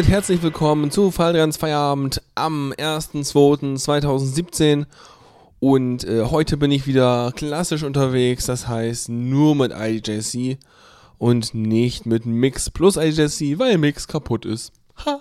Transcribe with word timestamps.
damit 0.00 0.12
herzlich 0.12 0.42
willkommen 0.42 0.90
zu 0.90 1.10
Faldrians 1.10 1.58
Feierabend 1.58 2.22
am 2.34 2.72
1.2.2017 2.72 4.86
und 5.58 6.04
äh, 6.04 6.24
heute 6.24 6.56
bin 6.56 6.70
ich 6.70 6.86
wieder 6.86 7.30
klassisch 7.36 7.82
unterwegs, 7.82 8.46
das 8.46 8.66
heißt 8.66 9.10
nur 9.10 9.54
mit 9.54 9.72
IDJC 9.76 10.56
und 11.18 11.52
nicht 11.52 12.06
mit 12.06 12.24
Mix 12.24 12.70
plus 12.70 12.96
IDJC, 12.96 13.58
weil 13.58 13.76
Mix 13.76 14.08
kaputt 14.08 14.46
ist. 14.46 14.72
Ha! 15.04 15.20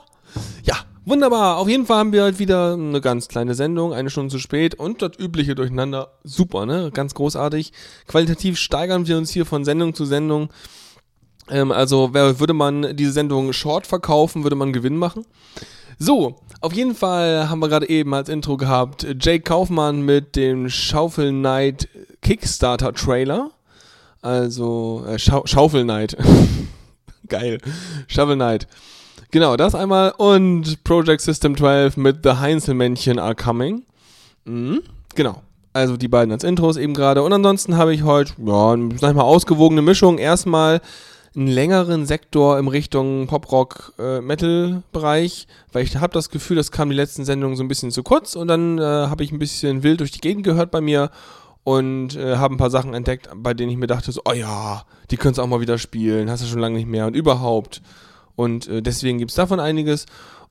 Ja, 0.63 0.75
wunderbar. 1.03 1.57
Auf 1.57 1.67
jeden 1.67 1.85
Fall 1.85 1.97
haben 1.97 2.13
wir 2.13 2.23
halt 2.23 2.39
wieder 2.39 2.71
eine 2.71 3.01
ganz 3.01 3.27
kleine 3.27 3.55
Sendung, 3.55 3.91
eine 3.91 4.09
Stunde 4.09 4.31
zu 4.31 4.39
spät 4.39 4.75
und 4.75 5.01
das 5.01 5.19
übliche 5.19 5.55
Durcheinander. 5.55 6.13
Super, 6.23 6.65
ne? 6.65 6.89
Ganz 6.93 7.15
großartig. 7.15 7.73
Qualitativ 8.07 8.57
steigern 8.57 9.07
wir 9.07 9.17
uns 9.17 9.29
hier 9.29 9.45
von 9.45 9.65
Sendung 9.65 9.93
zu 9.93 10.05
Sendung. 10.05 10.47
Ähm, 11.49 11.71
also 11.71 12.13
würde 12.13 12.53
man 12.53 12.95
diese 12.95 13.11
Sendung 13.11 13.53
short 13.53 13.87
verkaufen, 13.87 14.43
würde 14.43 14.55
man 14.55 14.73
Gewinn 14.73 14.97
machen. 14.97 15.25
So, 15.97 16.37
auf 16.61 16.73
jeden 16.73 16.95
Fall 16.95 17.49
haben 17.49 17.59
wir 17.59 17.67
gerade 17.67 17.89
eben 17.89 18.13
als 18.13 18.29
Intro 18.29 18.57
gehabt 18.57 19.05
Jake 19.19 19.41
Kaufmann 19.41 20.01
mit 20.01 20.35
dem 20.35 20.69
Schaufel 20.69 21.31
Night 21.31 21.89
Kickstarter 22.21 22.93
Trailer. 22.93 23.51
Also 24.21 25.05
äh, 25.07 25.17
Schau 25.17 25.45
Schaufel 25.45 25.85
Night. 25.85 26.17
Geil. 27.29 27.59
Shovel 28.07 28.35
Knight. 28.35 28.67
Genau, 29.31 29.55
das 29.55 29.75
einmal. 29.75 30.13
Und 30.17 30.83
Project 30.83 31.21
System 31.21 31.55
12 31.55 31.97
mit 31.97 32.19
The 32.23 32.31
Heinzelmännchen 32.31 33.19
Are 33.19 33.35
Coming. 33.35 33.83
Mhm, 34.45 34.81
genau. 35.15 35.43
Also 35.71 35.97
die 35.97 36.07
beiden 36.07 36.31
als 36.31 36.43
Intros 36.43 36.77
eben 36.77 36.95
gerade. 36.95 37.21
Und 37.21 37.31
ansonsten 37.31 37.77
habe 37.77 37.93
ich 37.93 38.03
heute, 38.03 38.33
ja, 38.43 38.75
sag 38.99 39.11
ich 39.11 39.15
mal, 39.15 39.21
ausgewogene 39.21 39.83
Mischung. 39.83 40.17
Erstmal 40.17 40.81
einen 41.35 41.47
längeren 41.47 42.05
Sektor 42.05 42.59
im 42.59 42.67
Richtung 42.67 43.25
Pop-Rock-Metal-Bereich, 43.27 45.47
äh, 45.47 45.73
weil 45.73 45.83
ich 45.83 45.97
habe 45.97 46.13
das 46.13 46.29
Gefühl, 46.29 46.57
das 46.57 46.71
kam 46.71 46.89
die 46.89 46.95
letzten 46.95 47.25
Sendungen 47.25 47.55
so 47.55 47.63
ein 47.63 47.67
bisschen 47.67 47.91
zu 47.91 48.01
kurz 48.03 48.35
und 48.35 48.47
dann 48.47 48.79
äh, 48.79 48.81
habe 48.81 49.23
ich 49.23 49.31
ein 49.31 49.39
bisschen 49.39 49.83
wild 49.83 49.99
durch 49.99 50.11
die 50.11 50.21
Gegend 50.21 50.43
gehört 50.43 50.71
bei 50.71 50.81
mir 50.81 51.11
und 51.63 52.15
äh, 52.15 52.37
habe 52.37 52.55
ein 52.55 52.57
paar 52.57 52.71
Sachen 52.71 52.93
entdeckt, 52.93 53.29
bei 53.35 53.53
denen 53.53 53.71
ich 53.71 53.77
mir 53.77 53.87
dachte, 53.87 54.11
so, 54.11 54.21
oh 54.25 54.33
ja, 54.33 54.83
die 55.11 55.17
könntest 55.17 55.37
du 55.37 55.43
auch 55.43 55.47
mal 55.47 55.61
wieder 55.61 55.77
spielen, 55.77 56.29
hast 56.29 56.43
du 56.43 56.47
schon 56.47 56.59
lange 56.59 56.77
nicht 56.77 56.87
mehr 56.87 57.05
und 57.05 57.15
überhaupt. 57.15 57.81
Und 58.35 58.67
äh, 58.67 58.81
deswegen 58.81 59.17
gibt 59.17 59.31
es 59.31 59.35
davon 59.35 59.59
einiges. 59.59 60.05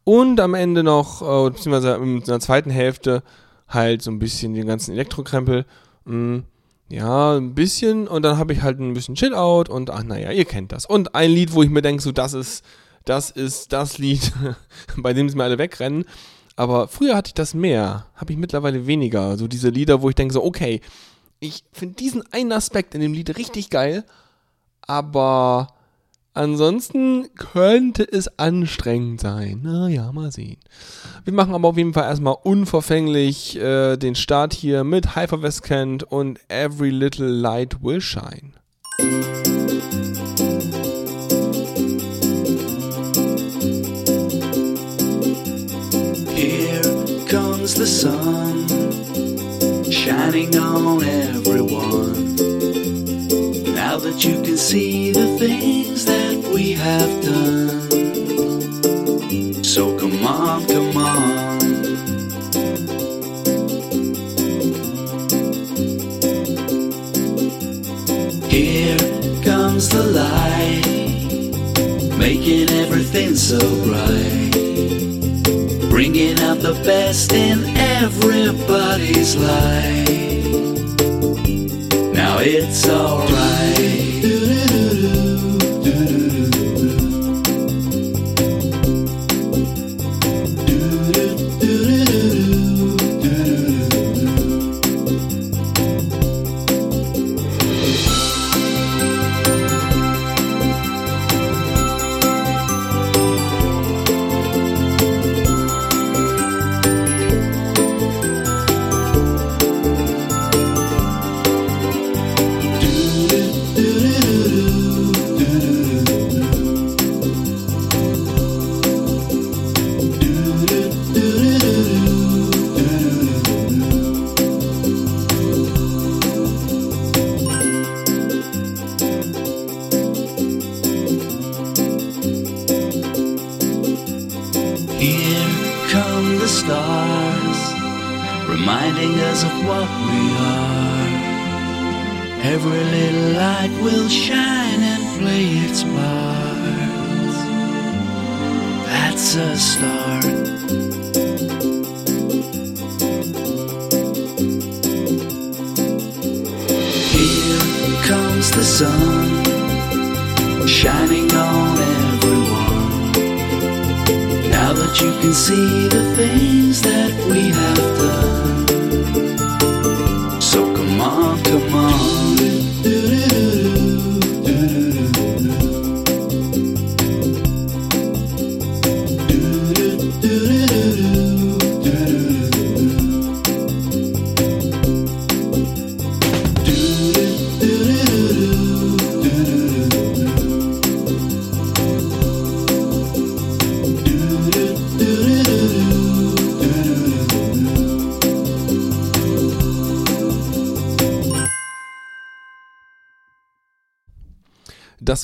Und 0.05 0.41
am 0.41 0.55
Ende 0.55 0.83
noch, 0.83 1.23
äh, 1.23 1.51
beziehungsweise 1.51 1.95
in 1.97 2.23
der 2.23 2.41
zweiten 2.41 2.71
Hälfte, 2.71 3.23
halt 3.69 4.03
so 4.03 4.11
ein 4.11 4.19
bisschen 4.19 4.55
den 4.55 4.67
ganzen 4.67 4.93
Elektrokrempel. 4.93 5.65
Mh, 6.05 6.43
ja, 6.89 7.37
ein 7.37 7.55
bisschen 7.55 8.09
und 8.09 8.23
dann 8.23 8.39
habe 8.39 8.53
ich 8.53 8.63
halt 8.63 8.81
ein 8.81 8.95
bisschen 8.95 9.15
Chill-Out 9.15 9.69
und 9.69 9.91
ach 9.91 10.03
naja, 10.03 10.33
ihr 10.33 10.45
kennt 10.45 10.73
das. 10.73 10.87
Und 10.87 11.15
ein 11.15 11.31
Lied, 11.31 11.53
wo 11.53 11.63
ich 11.63 11.71
mir 11.71 11.83
denke, 11.83 12.03
so 12.03 12.13
das 12.13 12.33
ist, 12.33 12.65
das 13.05 13.31
ist 13.31 13.73
das 13.73 13.99
Lied, 13.99 14.33
bei 14.97 15.13
dem 15.13 15.29
sie 15.29 15.37
mir 15.37 15.45
alle 15.45 15.59
wegrennen. 15.59 16.05
Aber 16.57 16.89
früher 16.89 17.15
hatte 17.15 17.29
ich 17.29 17.35
das 17.35 17.55
mehr, 17.55 18.07
habe 18.15 18.33
ich 18.33 18.39
mittlerweile 18.39 18.87
weniger. 18.87 19.37
So 19.37 19.47
diese 19.49 19.69
Lieder, 19.69 20.03
wo 20.03 20.09
ich 20.09 20.15
denke 20.15 20.35
so, 20.35 20.43
okay, 20.43 20.81
ich 21.41 21.63
finde 21.73 21.95
diesen 21.95 22.25
einen 22.33 22.53
Aspekt 22.53 22.95
in 22.95 23.01
dem 23.01 23.13
Lied 23.13 23.37
richtig 23.37 23.71
geil, 23.71 24.05
aber 24.83 25.69
Ansonsten 26.39 27.27
könnte 27.35 28.05
es 28.05 28.39
anstrengend 28.39 29.21
sein. 29.21 29.63
Naja, 29.65 30.13
mal 30.13 30.31
sehen. 30.31 30.59
Wir 31.25 31.33
machen 31.33 31.53
aber 31.53 31.67
auf 31.67 31.77
jeden 31.77 31.93
Fall 31.93 32.05
erstmal 32.05 32.37
unverfänglich 32.41 33.59
äh, 33.59 33.97
den 33.97 34.15
Start 34.15 34.55
hier 34.55 34.85
mit 34.85 35.17
Hyper 35.17 35.43
West 35.43 35.65
Kent 35.65 36.05
und 36.05 36.39
Every 36.47 36.91
Little 36.91 37.27
Light 37.27 37.83
Will 37.83 38.01
Shine. 38.01 38.53
Here 46.37 47.27
comes 47.29 47.75
the 47.75 47.85
sun, 47.85 48.65
shining 49.91 50.57
on 50.57 51.03
everyone. 51.03 52.38
Now 53.91 53.97
that 54.01 54.23
you 54.23 54.35
can 54.43 54.59
see 54.59 55.13
the 55.13 55.39
things 55.39 56.05
that 56.05 56.37
we 56.53 56.73
have 56.73 57.23
done. 57.23 57.89
So 59.65 59.99
come 59.99 60.27
on, 60.27 60.67
come 60.67 60.95
on. 60.95 61.61
Here 68.51 68.99
comes 69.43 69.89
the 69.89 70.03
light, 70.21 70.85
making 72.19 72.69
everything 72.69 73.35
so 73.37 73.59
bright. 73.87 74.53
Bringing 75.89 76.39
out 76.41 76.61
the 76.61 76.75
best 76.85 77.33
in 77.33 77.65
everybody's 77.75 79.35
life. 79.35 79.99
It's 82.41 82.89
alright. 82.89 83.98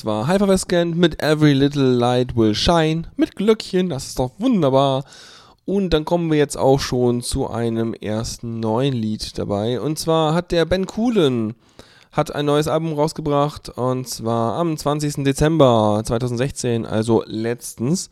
Das 0.05 0.69
war 0.69 0.85
mit 0.93 1.23
Every 1.23 1.53
Little 1.53 1.95
Light 1.95 2.35
Will 2.35 2.53
Shine 2.53 3.05
mit 3.15 3.35
Glöckchen, 3.35 3.89
das 3.89 4.05
ist 4.05 4.19
doch 4.19 4.33
wunderbar. 4.37 5.03
Und 5.65 5.89
dann 5.95 6.05
kommen 6.05 6.29
wir 6.29 6.37
jetzt 6.37 6.59
auch 6.59 6.79
schon 6.79 7.23
zu 7.23 7.49
einem 7.49 7.95
ersten 7.95 8.59
neuen 8.59 8.93
Lied 8.93 9.35
dabei. 9.39 9.81
Und 9.81 9.97
zwar 9.97 10.35
hat 10.35 10.51
der 10.51 10.65
Ben 10.65 10.85
Coolen 10.85 11.55
hat 12.11 12.35
ein 12.35 12.45
neues 12.45 12.67
Album 12.67 12.93
rausgebracht 12.93 13.69
und 13.69 14.07
zwar 14.07 14.57
am 14.57 14.77
20. 14.77 15.23
Dezember 15.23 16.03
2016, 16.05 16.85
also 16.85 17.23
letztens. 17.25 18.11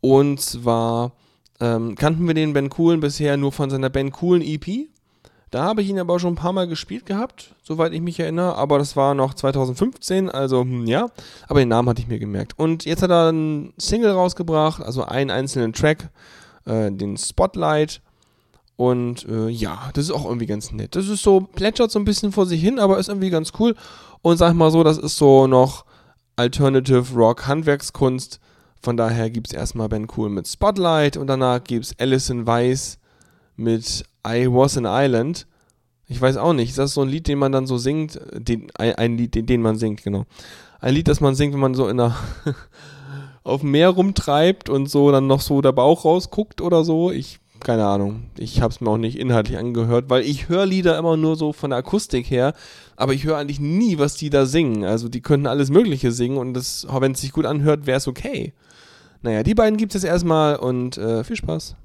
Und 0.00 0.40
zwar 0.40 1.12
ähm, 1.60 1.96
kannten 1.96 2.26
wir 2.26 2.32
den 2.32 2.54
Ben 2.54 2.70
Coolen 2.70 3.00
bisher 3.00 3.36
nur 3.36 3.52
von 3.52 3.68
seiner 3.68 3.90
Ben 3.90 4.10
Coolen 4.10 4.40
EP. 4.40 4.88
Da 5.56 5.64
habe 5.64 5.80
ich 5.80 5.88
ihn 5.88 5.98
aber 5.98 6.20
schon 6.20 6.34
ein 6.34 6.36
paar 6.36 6.52
Mal 6.52 6.68
gespielt 6.68 7.06
gehabt, 7.06 7.54
soweit 7.62 7.94
ich 7.94 8.02
mich 8.02 8.20
erinnere. 8.20 8.56
Aber 8.56 8.76
das 8.76 8.94
war 8.94 9.14
noch 9.14 9.32
2015, 9.32 10.28
also 10.28 10.60
hm, 10.60 10.86
ja. 10.86 11.06
Aber 11.48 11.60
den 11.60 11.70
Namen 11.70 11.88
hatte 11.88 12.02
ich 12.02 12.08
mir 12.08 12.18
gemerkt. 12.18 12.58
Und 12.58 12.84
jetzt 12.84 13.02
hat 13.02 13.08
er 13.08 13.30
einen 13.30 13.72
Single 13.78 14.10
rausgebracht, 14.10 14.82
also 14.82 15.06
einen 15.06 15.30
einzelnen 15.30 15.72
Track, 15.72 16.10
äh, 16.66 16.92
den 16.92 17.16
Spotlight. 17.16 18.02
Und 18.76 19.26
äh, 19.30 19.48
ja, 19.48 19.88
das 19.94 20.04
ist 20.04 20.10
auch 20.10 20.26
irgendwie 20.26 20.44
ganz 20.44 20.72
nett. 20.72 20.94
Das 20.94 21.08
ist 21.08 21.22
so, 21.22 21.40
plätschert 21.40 21.90
so 21.90 21.98
ein 21.98 22.04
bisschen 22.04 22.32
vor 22.32 22.44
sich 22.44 22.60
hin, 22.60 22.78
aber 22.78 22.98
ist 22.98 23.08
irgendwie 23.08 23.30
ganz 23.30 23.52
cool. 23.58 23.74
Und 24.20 24.36
sag 24.36 24.52
mal 24.52 24.70
so, 24.70 24.84
das 24.84 24.98
ist 24.98 25.16
so 25.16 25.46
noch 25.46 25.86
Alternative 26.36 27.14
Rock 27.14 27.46
Handwerkskunst. 27.46 28.40
Von 28.82 28.98
daher 28.98 29.30
gibt 29.30 29.46
es 29.46 29.54
erstmal 29.54 29.88
Ben 29.88 30.06
Cool 30.14 30.28
mit 30.28 30.46
Spotlight 30.46 31.16
und 31.16 31.28
danach 31.28 31.64
gibt 31.64 31.86
es 31.86 31.98
Alison 31.98 32.46
Weiss 32.46 32.98
mit 33.56 34.04
I 34.26 34.46
Was 34.48 34.76
an 34.76 34.86
Island. 34.86 35.46
Ich 36.08 36.20
weiß 36.20 36.36
auch 36.36 36.52
nicht, 36.52 36.70
ist 36.70 36.78
das 36.78 36.94
so 36.94 37.02
ein 37.02 37.08
Lied, 37.08 37.26
den 37.26 37.38
man 37.38 37.52
dann 37.52 37.66
so 37.66 37.78
singt? 37.78 38.20
Den, 38.32 38.70
ein, 38.76 39.16
Lied, 39.16 39.34
den, 39.34 39.46
den 39.46 39.60
man 39.60 39.76
singt, 39.76 40.02
genau. 40.02 40.24
Ein 40.80 40.94
Lied, 40.94 41.08
das 41.08 41.20
man 41.20 41.34
singt, 41.34 41.54
wenn 41.54 41.60
man 41.60 41.74
so 41.74 41.88
in 41.88 41.96
der 41.96 42.14
auf 43.44 43.60
dem 43.60 43.70
Meer 43.70 43.90
rumtreibt 43.90 44.68
und 44.68 44.90
so 44.90 45.10
dann 45.10 45.26
noch 45.26 45.40
so 45.40 45.60
der 45.62 45.72
Bauch 45.72 46.04
rausguckt 46.04 46.60
oder 46.60 46.84
so. 46.84 47.10
Ich, 47.10 47.38
keine 47.60 47.86
Ahnung. 47.86 48.24
Ich 48.36 48.60
habe 48.60 48.72
es 48.72 48.80
mir 48.80 48.90
auch 48.90 48.98
nicht 48.98 49.18
inhaltlich 49.18 49.58
angehört, 49.58 50.06
weil 50.08 50.22
ich 50.22 50.48
höre 50.48 50.66
Lieder 50.66 50.98
immer 50.98 51.16
nur 51.16 51.36
so 51.36 51.52
von 51.52 51.70
der 51.70 51.78
Akustik 51.78 52.30
her, 52.30 52.54
aber 52.96 53.12
ich 53.12 53.24
höre 53.24 53.36
eigentlich 53.36 53.60
nie, 53.60 53.98
was 53.98 54.16
die 54.16 54.30
da 54.30 54.46
singen. 54.46 54.84
Also 54.84 55.08
die 55.08 55.22
könnten 55.22 55.46
alles 55.46 55.70
Mögliche 55.70 56.12
singen 56.12 56.36
und 56.36 56.54
wenn 56.54 57.12
es 57.12 57.20
sich 57.20 57.32
gut 57.32 57.46
anhört, 57.46 57.86
wäre 57.86 57.98
es 57.98 58.08
okay. 58.08 58.52
Naja, 59.22 59.42
die 59.42 59.54
beiden 59.54 59.76
gibt 59.76 59.94
es 59.94 60.04
erstmal 60.04 60.56
und 60.56 60.98
äh, 60.98 61.24
viel 61.24 61.36
Spaß. 61.36 61.76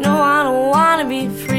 No, 0.00 0.16
I 0.18 0.42
don't 0.44 0.68
wanna 0.70 1.04
be 1.04 1.28
free. 1.28 1.49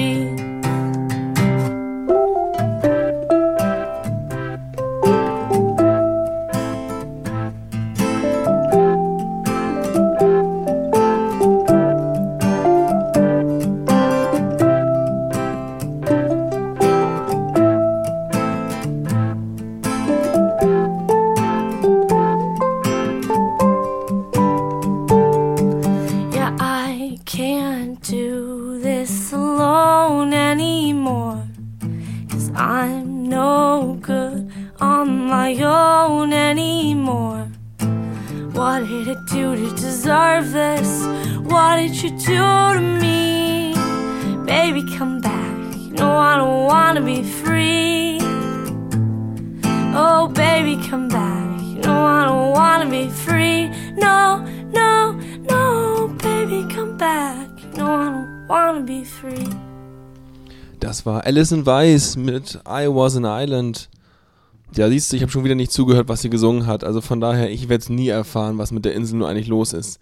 Alison 61.21 61.65
Weiss 61.65 62.15
mit 62.15 62.59
I 62.67 62.87
Was 62.87 63.15
an 63.15 63.25
Island. 63.25 63.89
Ja, 64.75 64.89
siehst 64.89 65.11
du, 65.11 65.17
ich 65.17 65.21
habe 65.21 65.31
schon 65.31 65.43
wieder 65.43 65.55
nicht 65.55 65.71
zugehört, 65.71 66.07
was 66.07 66.21
sie 66.21 66.29
gesungen 66.29 66.65
hat. 66.65 66.83
Also 66.83 67.01
von 67.01 67.19
daher, 67.19 67.51
ich 67.51 67.69
werde 67.69 67.81
es 67.81 67.89
nie 67.89 68.07
erfahren, 68.07 68.57
was 68.57 68.71
mit 68.71 68.85
der 68.85 68.93
Insel 68.93 69.17
nur 69.17 69.27
eigentlich 69.27 69.47
los 69.47 69.73
ist. 69.73 69.99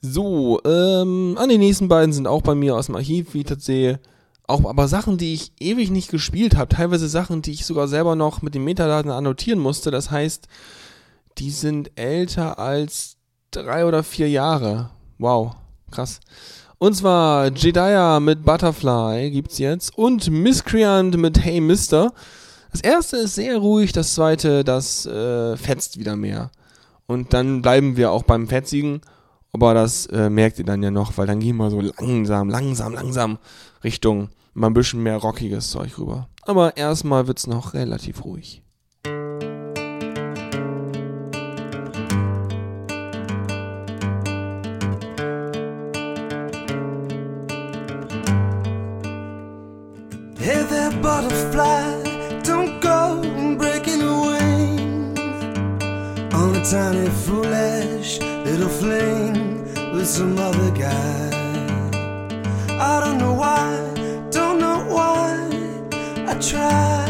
So, 0.00 0.60
ähm, 0.64 1.36
an 1.38 1.48
die 1.48 1.58
nächsten 1.58 1.88
beiden 1.88 2.12
sind 2.12 2.26
auch 2.26 2.42
bei 2.42 2.54
mir 2.54 2.76
aus 2.76 2.86
dem 2.86 2.94
Archiv, 2.94 3.34
wie 3.34 3.40
ich 3.40 3.46
das 3.46 3.64
sehe. 3.64 4.00
Auch 4.46 4.64
aber 4.66 4.86
Sachen, 4.86 5.16
die 5.16 5.32
ich 5.32 5.52
ewig 5.58 5.90
nicht 5.90 6.10
gespielt 6.10 6.56
habe. 6.56 6.68
Teilweise 6.68 7.08
Sachen, 7.08 7.40
die 7.40 7.52
ich 7.52 7.64
sogar 7.64 7.88
selber 7.88 8.14
noch 8.14 8.42
mit 8.42 8.54
den 8.54 8.64
Metadaten 8.64 9.10
annotieren 9.10 9.58
musste. 9.58 9.90
Das 9.90 10.10
heißt, 10.10 10.46
die 11.38 11.50
sind 11.50 11.90
älter 11.98 12.58
als 12.58 13.16
drei 13.50 13.86
oder 13.86 14.02
vier 14.02 14.28
Jahre. 14.28 14.90
Wow, 15.18 15.56
krass. 15.90 16.20
Und 16.84 16.92
zwar 16.92 17.46
Jedediah 17.46 18.20
mit 18.20 18.44
Butterfly 18.44 19.30
gibt's 19.30 19.56
jetzt 19.56 19.96
und 19.96 20.30
Miscreant 20.30 21.16
mit 21.16 21.42
Hey 21.42 21.58
Mister. 21.58 22.12
Das 22.72 22.82
erste 22.82 23.16
ist 23.16 23.36
sehr 23.36 23.56
ruhig, 23.56 23.92
das 23.92 24.12
zweite, 24.12 24.64
das 24.64 25.06
äh, 25.06 25.56
fetzt 25.56 25.98
wieder 25.98 26.14
mehr. 26.14 26.50
Und 27.06 27.32
dann 27.32 27.62
bleiben 27.62 27.96
wir 27.96 28.10
auch 28.10 28.24
beim 28.24 28.48
Fetzigen, 28.48 29.00
aber 29.50 29.72
das 29.72 30.04
äh, 30.08 30.28
merkt 30.28 30.58
ihr 30.58 30.66
dann 30.66 30.82
ja 30.82 30.90
noch, 30.90 31.16
weil 31.16 31.26
dann 31.26 31.40
gehen 31.40 31.56
wir 31.56 31.70
so 31.70 31.80
langsam, 31.80 32.50
langsam, 32.50 32.92
langsam 32.92 33.38
Richtung 33.82 34.28
mal 34.52 34.66
ein 34.66 34.74
bisschen 34.74 35.02
mehr 35.02 35.16
rockiges 35.16 35.70
Zeug 35.70 35.98
rüber. 35.98 36.28
Aber 36.42 36.76
erstmal 36.76 37.26
wird's 37.26 37.46
noch 37.46 37.72
relativ 37.72 38.26
ruhig. 38.26 38.62
Hey 50.44 50.62
there, 50.64 50.90
butterfly, 51.00 52.02
don't 52.42 52.78
go 52.78 53.22
breaking 53.56 54.00
your 54.00 54.26
wings 54.26 55.18
on 56.34 56.54
a 56.54 56.62
tiny, 56.70 57.08
foolish 57.24 58.20
little 58.20 58.68
fling 58.68 59.64
with 59.94 60.06
some 60.06 60.36
other 60.36 60.70
guy. 60.72 61.30
I 62.78 63.00
don't 63.02 63.16
know 63.16 63.32
why, 63.32 63.72
don't 64.30 64.58
know 64.60 64.84
why 64.86 65.48
I 66.28 66.34
try. 66.50 67.06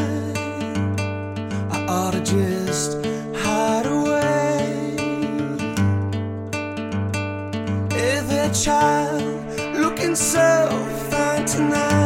I 1.72 1.86
ought 1.88 2.12
to 2.12 2.20
just 2.20 3.04
hide 3.34 3.86
away. 3.86 4.94
Hey 7.90 8.20
there, 8.28 8.52
child, 8.54 9.24
looking 9.74 10.14
so 10.14 10.68
fine 11.10 11.44
tonight. 11.46 12.03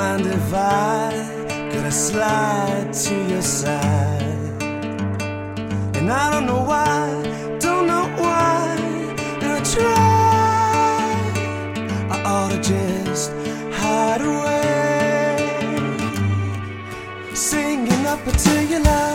Mind 0.00 0.26
if 0.26 0.54
I 0.54 1.12
could 1.70 1.84
I 1.84 1.90
slide 1.90 2.90
to 3.04 3.14
your 3.32 3.42
side? 3.42 4.62
And 5.98 6.10
I 6.10 6.30
don't 6.32 6.46
know 6.46 6.62
why, 6.72 7.58
don't 7.58 7.86
know 7.86 8.06
why, 8.22 8.78
and 9.42 9.52
I 9.58 9.60
try. 9.74 11.12
I 12.14 12.16
ought 12.32 12.50
to 12.52 12.60
just 12.72 13.30
hide 13.80 14.22
away, 14.32 15.36
singing 17.34 18.06
up 18.06 18.26
until 18.26 18.62
you 18.70 18.78
lie. 18.82 19.09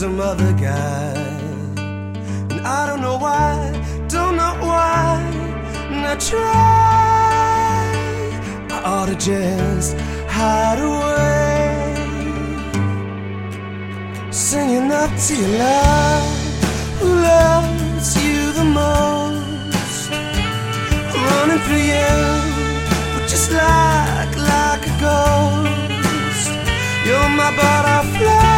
some 0.00 0.18
other 0.18 0.52
guy. 0.54 1.12
And 1.76 2.60
I 2.66 2.86
don't 2.86 3.02
know 3.02 3.18
why, 3.18 3.52
don't 4.08 4.34
know 4.34 4.54
why. 4.66 5.20
And 5.92 6.06
I 6.06 6.16
try, 6.16 6.40
I 8.74 8.82
ought 8.82 9.08
to 9.12 9.16
just 9.16 9.98
hide 10.26 10.80
away. 10.90 11.96
Singing 14.30 14.90
up 14.90 15.10
to 15.26 15.34
your 15.36 15.52
love, 15.58 16.24
who 16.98 17.08
loves 17.30 18.08
you 18.24 18.52
the 18.52 18.64
most. 18.64 20.10
Running 21.28 21.60
through 21.66 21.86
you, 21.92 22.12
but 23.12 23.24
just 23.28 23.50
like, 23.52 24.34
like 24.52 24.82
a 24.92 24.94
ghost. 25.04 26.48
You're 27.04 27.30
my 27.36 27.50
butterfly. 27.54 28.49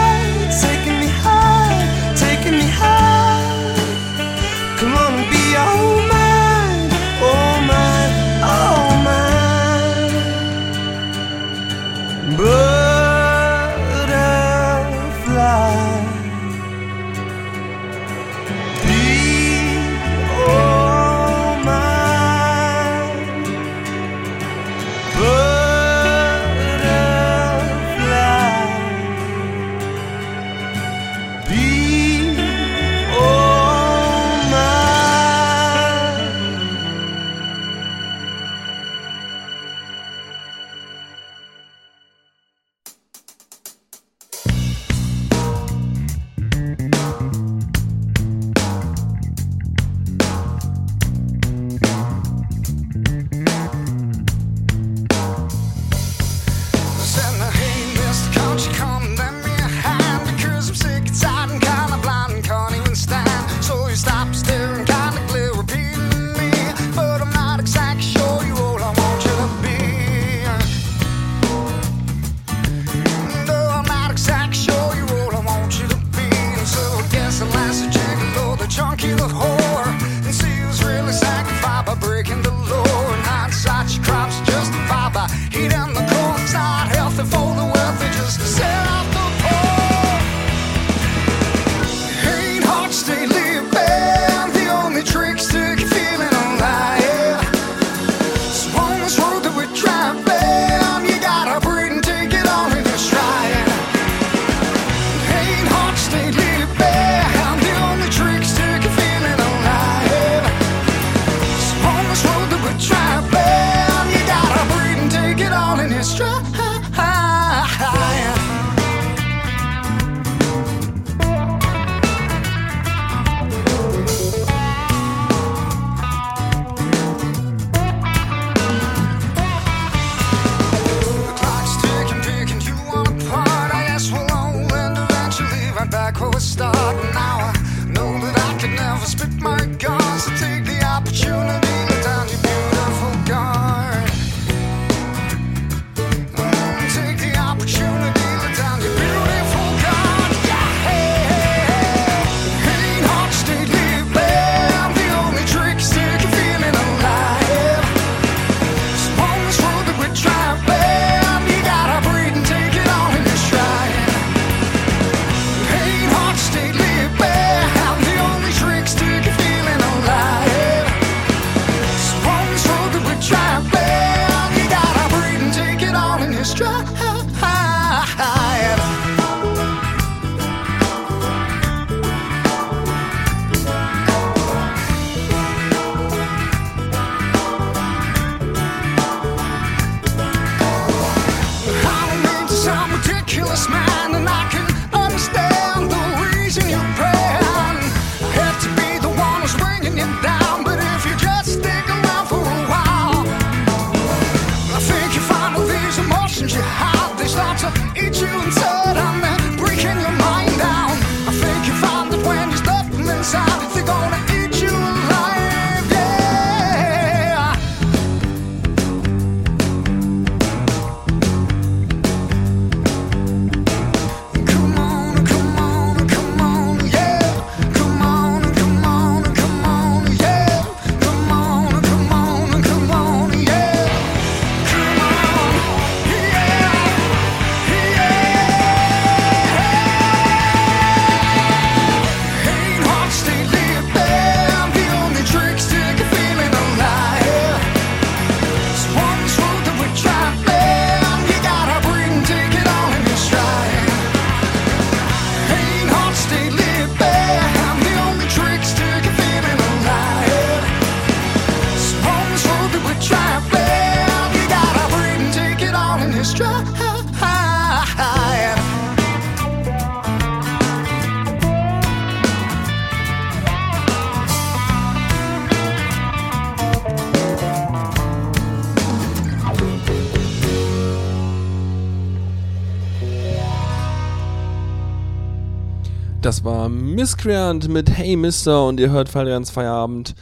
Das 286.42 286.52
war 286.52 286.68
Miscreant 286.68 287.68
mit 287.68 287.88
Hey 287.88 288.16
Mister 288.16 288.66
und 288.66 288.80
ihr 288.80 288.90
hört 288.90 289.08
Ferdinands 289.08 289.50
Feierabend. 289.50 290.16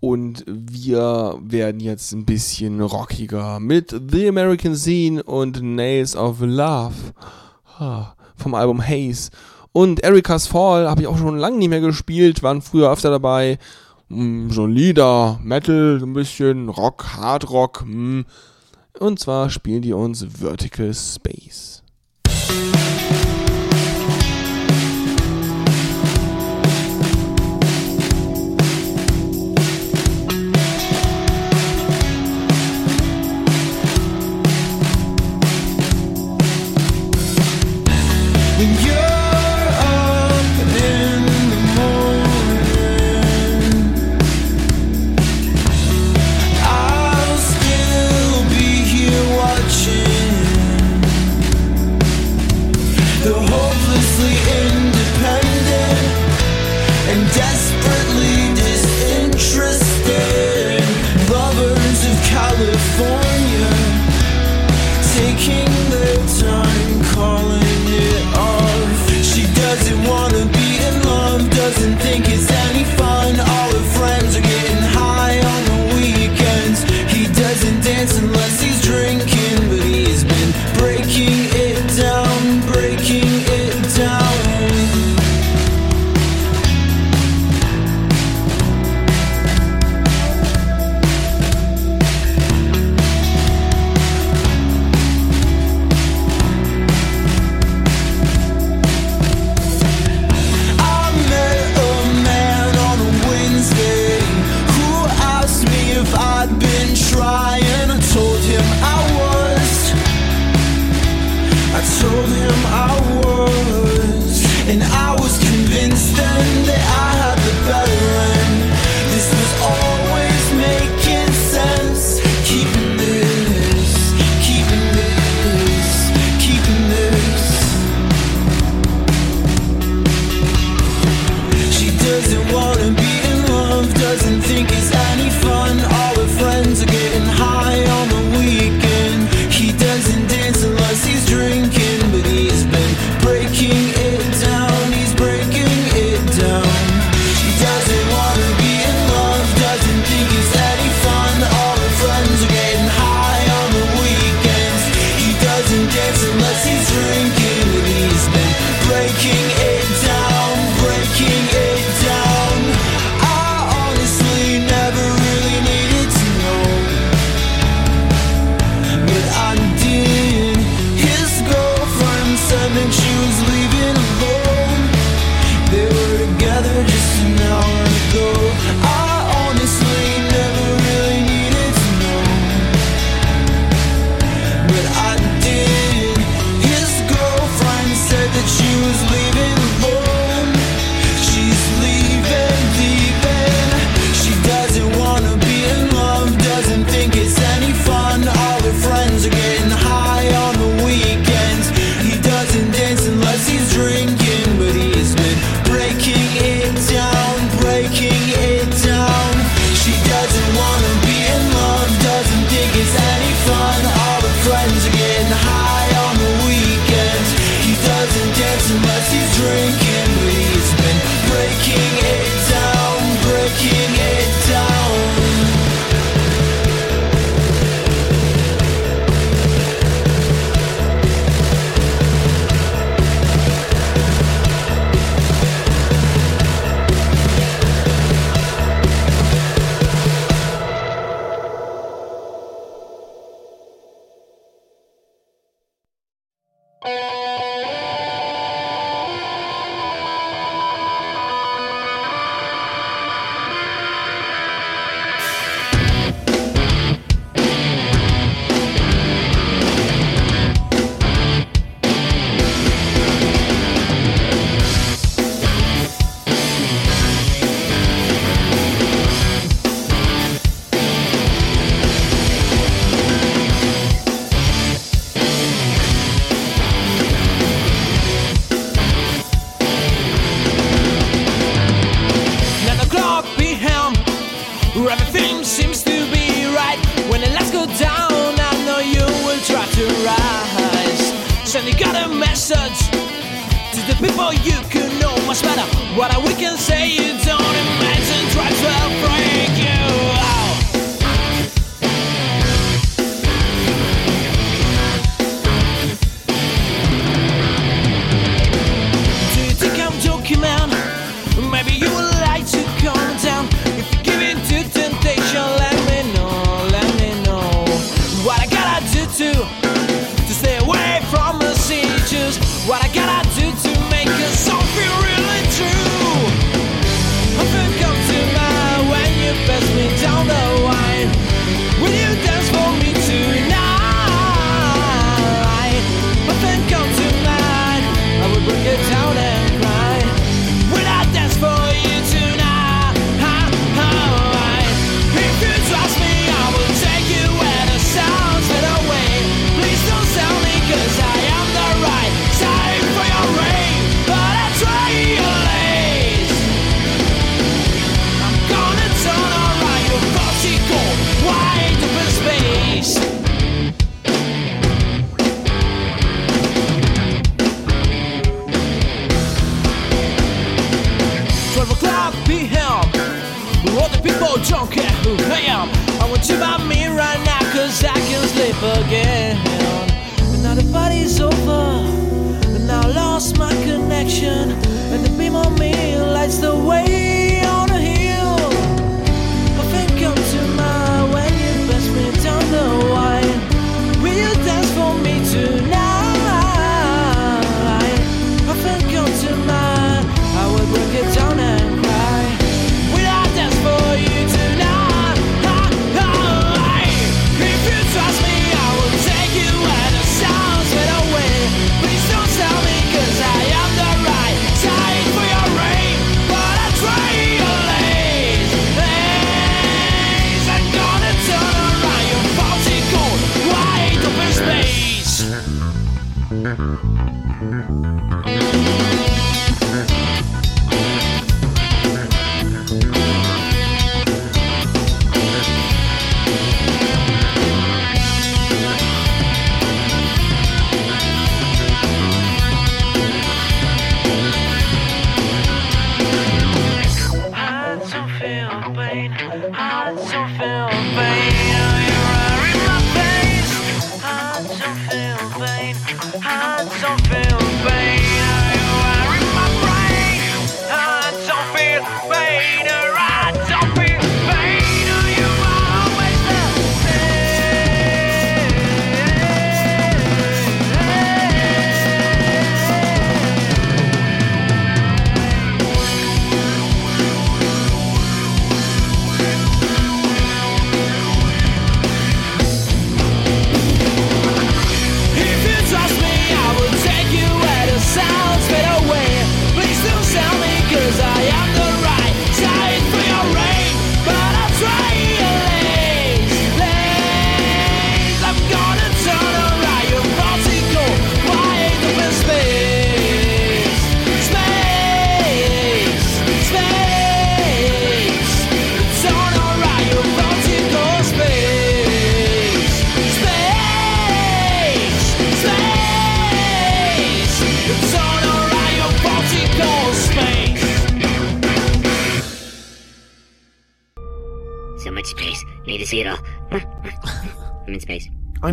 Und 0.00 0.44
wir 0.46 1.38
werden 1.40 1.80
jetzt 1.80 2.12
ein 2.12 2.26
bisschen 2.26 2.82
rockiger 2.82 3.58
mit 3.58 3.98
The 4.10 4.28
American 4.28 4.76
Scene 4.76 5.22
und 5.22 5.62
Nails 5.62 6.14
of 6.14 6.40
Love 6.42 6.92
vom 8.36 8.54
Album 8.54 8.86
Haze. 8.86 9.30
Und 9.72 10.00
Erika's 10.00 10.46
Fall 10.46 10.90
habe 10.90 11.00
ich 11.00 11.06
auch 11.06 11.16
schon 11.16 11.38
lange 11.38 11.56
nicht 11.56 11.70
mehr 11.70 11.80
gespielt, 11.80 12.42
waren 12.42 12.60
früher 12.60 12.92
öfter 12.92 13.08
dabei. 13.08 13.58
Hm, 14.10 14.50
solider 14.50 15.40
Metal, 15.42 16.00
ein 16.02 16.12
bisschen 16.12 16.68
Rock, 16.68 17.16
Hard 17.16 17.48
Rock. 17.48 17.80
Hm. 17.80 18.26
Und 18.98 19.20
zwar 19.20 19.48
spielen 19.48 19.80
die 19.80 19.94
uns 19.94 20.26
Vertical 20.38 20.92
Space. 20.92 21.82
the 62.64 63.31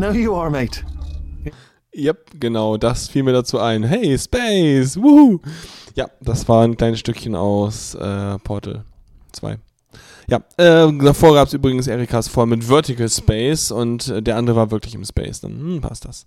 know 0.09 0.17
ne? 0.17 0.23
you 0.23 0.35
are, 0.35 0.49
mate. 0.49 0.83
Yep, 1.91 2.39
genau, 2.39 2.77
das 2.77 3.07
fiel 3.09 3.23
mir 3.23 3.33
dazu 3.33 3.59
ein. 3.59 3.83
Hey, 3.83 4.17
Space! 4.17 4.95
Woohoo! 4.95 5.39
Ja, 5.95 6.07
das 6.21 6.47
war 6.47 6.63
ein 6.63 6.77
kleines 6.77 6.99
Stückchen 6.99 7.35
aus 7.35 7.95
äh, 7.95 8.37
Portal 8.39 8.85
2. 9.31 9.57
Ja, 10.27 10.37
äh, 10.57 10.91
davor 11.03 11.33
gab 11.33 11.47
es 11.47 11.53
übrigens 11.53 11.87
Erikas 11.87 12.27
vor 12.27 12.45
mit 12.45 12.63
Vertical 12.63 13.09
Space 13.09 13.71
und 13.71 14.07
äh, 14.07 14.21
der 14.21 14.37
andere 14.37 14.55
war 14.55 14.71
wirklich 14.71 14.93
im 14.93 15.03
Space. 15.03 15.41
Dann 15.41 15.59
hm, 15.59 15.81
passt 15.81 16.05
das. 16.05 16.25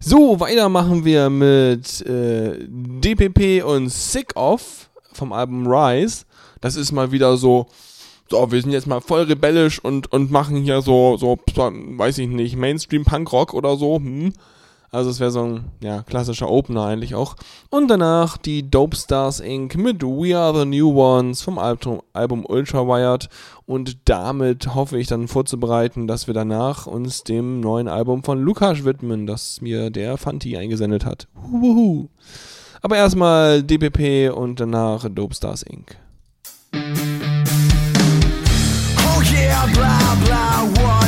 So, 0.00 0.40
weiter 0.40 0.68
machen 0.68 1.04
wir 1.04 1.30
mit 1.30 2.00
äh, 2.02 2.58
DPP 2.68 3.64
und 3.64 3.90
Sick 3.90 4.34
Off 4.34 4.90
vom 5.12 5.32
Album 5.32 5.66
Rise. 5.66 6.24
Das 6.60 6.74
ist 6.74 6.90
mal 6.92 7.12
wieder 7.12 7.36
so 7.36 7.66
so, 8.30 8.50
wir 8.50 8.60
sind 8.60 8.72
jetzt 8.72 8.86
mal 8.86 9.00
voll 9.00 9.22
rebellisch 9.22 9.82
und, 9.82 10.12
und 10.12 10.30
machen 10.30 10.56
hier 10.56 10.82
so, 10.82 11.16
so, 11.16 11.38
weiß 11.54 12.18
ich 12.18 12.28
nicht, 12.28 12.56
Mainstream-Punk-Rock 12.56 13.54
oder 13.54 13.76
so, 13.76 13.96
hm. 13.96 14.32
Also 14.90 15.10
es 15.10 15.20
wäre 15.20 15.30
so 15.30 15.44
ein 15.44 15.64
ja, 15.82 16.02
klassischer 16.02 16.48
Opener 16.48 16.86
eigentlich 16.86 17.14
auch. 17.14 17.36
Und 17.68 17.88
danach 17.88 18.38
die 18.38 18.70
Dope 18.70 18.96
Stars 18.96 19.40
Inc. 19.40 19.76
mit 19.76 20.02
We 20.02 20.36
Are 20.36 20.58
the 20.58 20.64
New 20.64 20.98
Ones 20.98 21.42
vom 21.42 21.58
Album, 21.58 22.00
Album 22.14 22.46
Ultra 22.46 22.86
Wired. 22.86 23.28
Und 23.66 23.98
damit 24.06 24.74
hoffe 24.74 24.98
ich 24.98 25.06
dann 25.06 25.28
vorzubereiten, 25.28 26.06
dass 26.06 26.26
wir 26.26 26.32
danach 26.32 26.86
uns 26.86 27.22
dem 27.22 27.60
neuen 27.60 27.86
Album 27.86 28.22
von 28.22 28.40
Lukas 28.40 28.84
widmen, 28.84 29.26
das 29.26 29.60
mir 29.60 29.90
der 29.90 30.16
Fanti 30.16 30.56
eingesendet 30.56 31.04
hat. 31.04 31.28
Huhuhu. 31.36 32.08
Aber 32.80 32.96
erstmal 32.96 33.62
DPP 33.62 34.34
und 34.34 34.58
danach 34.58 35.06
Dope 35.10 35.34
Stars 35.34 35.62
Inc. 35.64 35.98
Yeah, 39.30 39.66
blah, 39.74 40.14
blah, 40.24 40.82
what? 40.82 41.07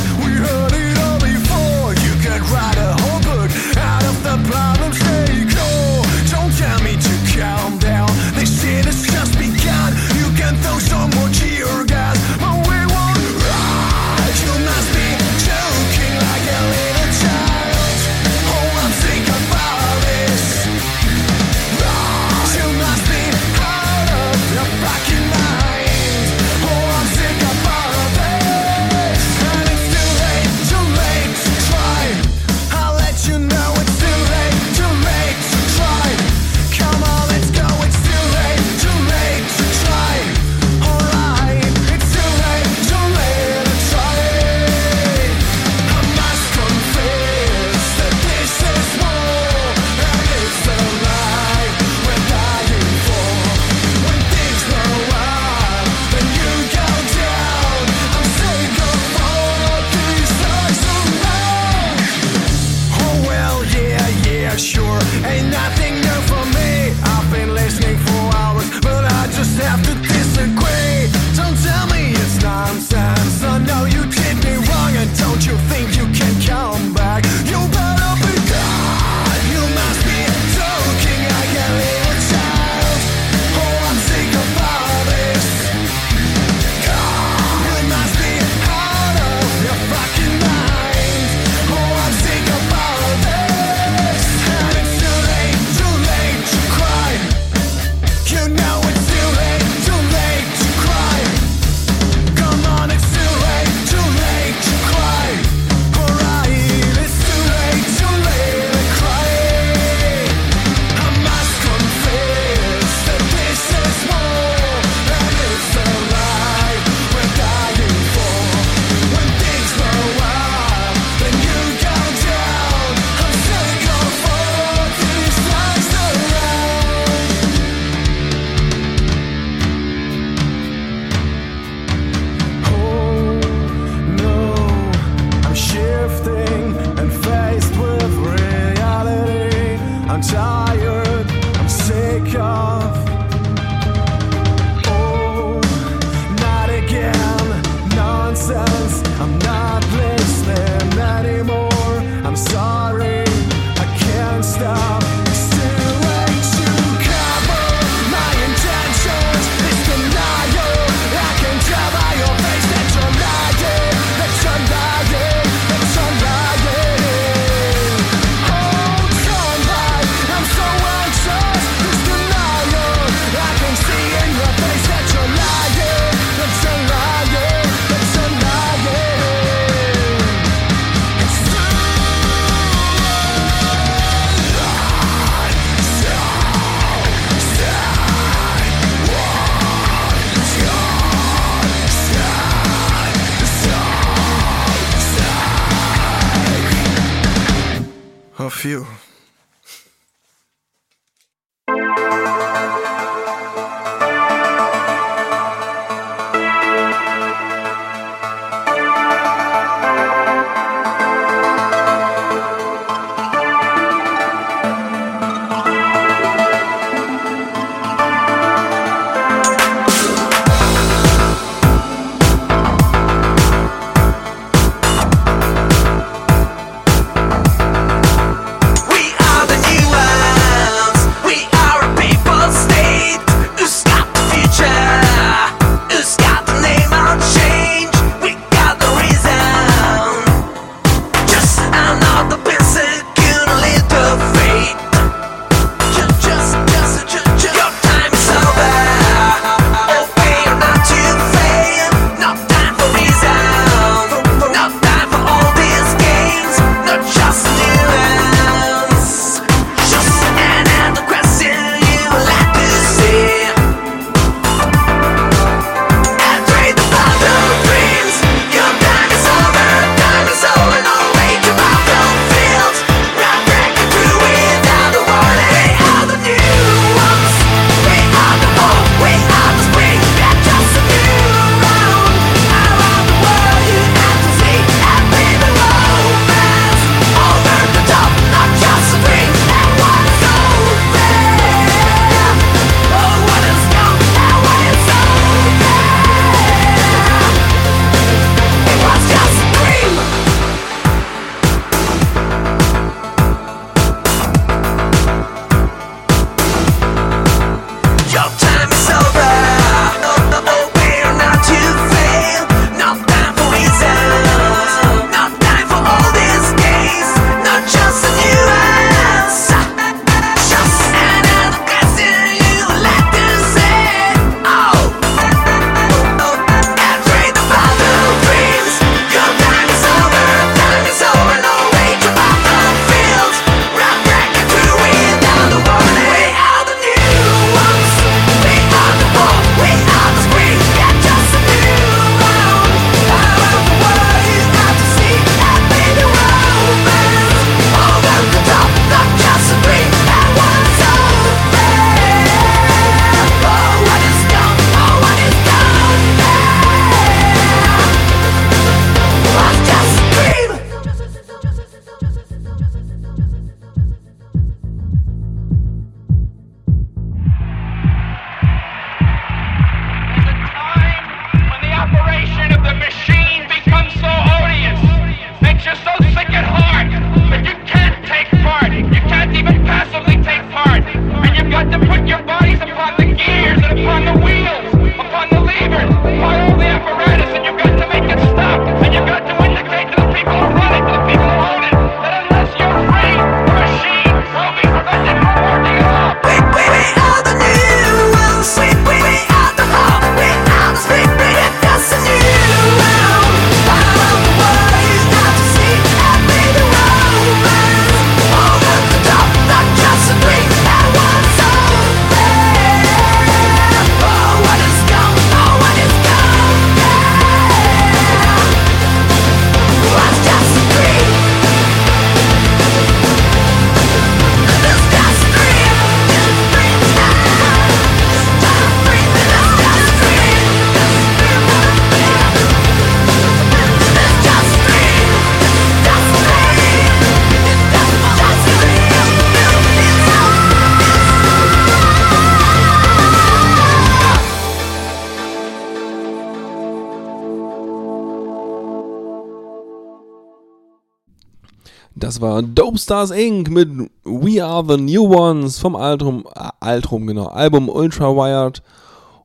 Stars 452.80 453.10
Inc. 453.10 453.50
mit 453.50 453.68
We 454.04 454.42
Are 454.42 454.64
the 454.66 454.82
New 454.82 455.14
Ones 455.14 455.58
vom 455.58 455.76
Altrum, 455.76 456.24
äh, 456.34 456.48
Altrum 456.60 457.06
genau, 457.06 457.26
Album 457.26 457.68
Ultra 457.68 458.16
Wired. 458.16 458.62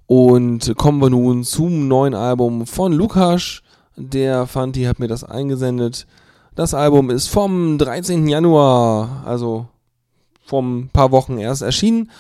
Und 0.08 0.76
kommen 0.78 1.01
wir 1.01 1.10
nun 1.10 1.43
zum 1.43 1.88
neuen 1.88 2.14
Album 2.14 2.66
von 2.68 2.93
Lukas. 2.93 3.62
Der 3.95 4.45
Fanti 4.45 4.84
hat 4.84 4.99
mir 4.99 5.08
das 5.08 5.24
eingesendet. 5.24 6.06
Das 6.53 6.74
Album 6.74 7.10
ist 7.10 7.28
vom 7.28 7.78
13. 7.78 8.28
Januar, 8.28 9.24
also 9.26 9.68
vor 10.45 10.62
ein 10.62 10.89
paar 10.91 11.12
Wochen 11.12 11.38
erst 11.38 11.62
erschienen. 11.62 12.12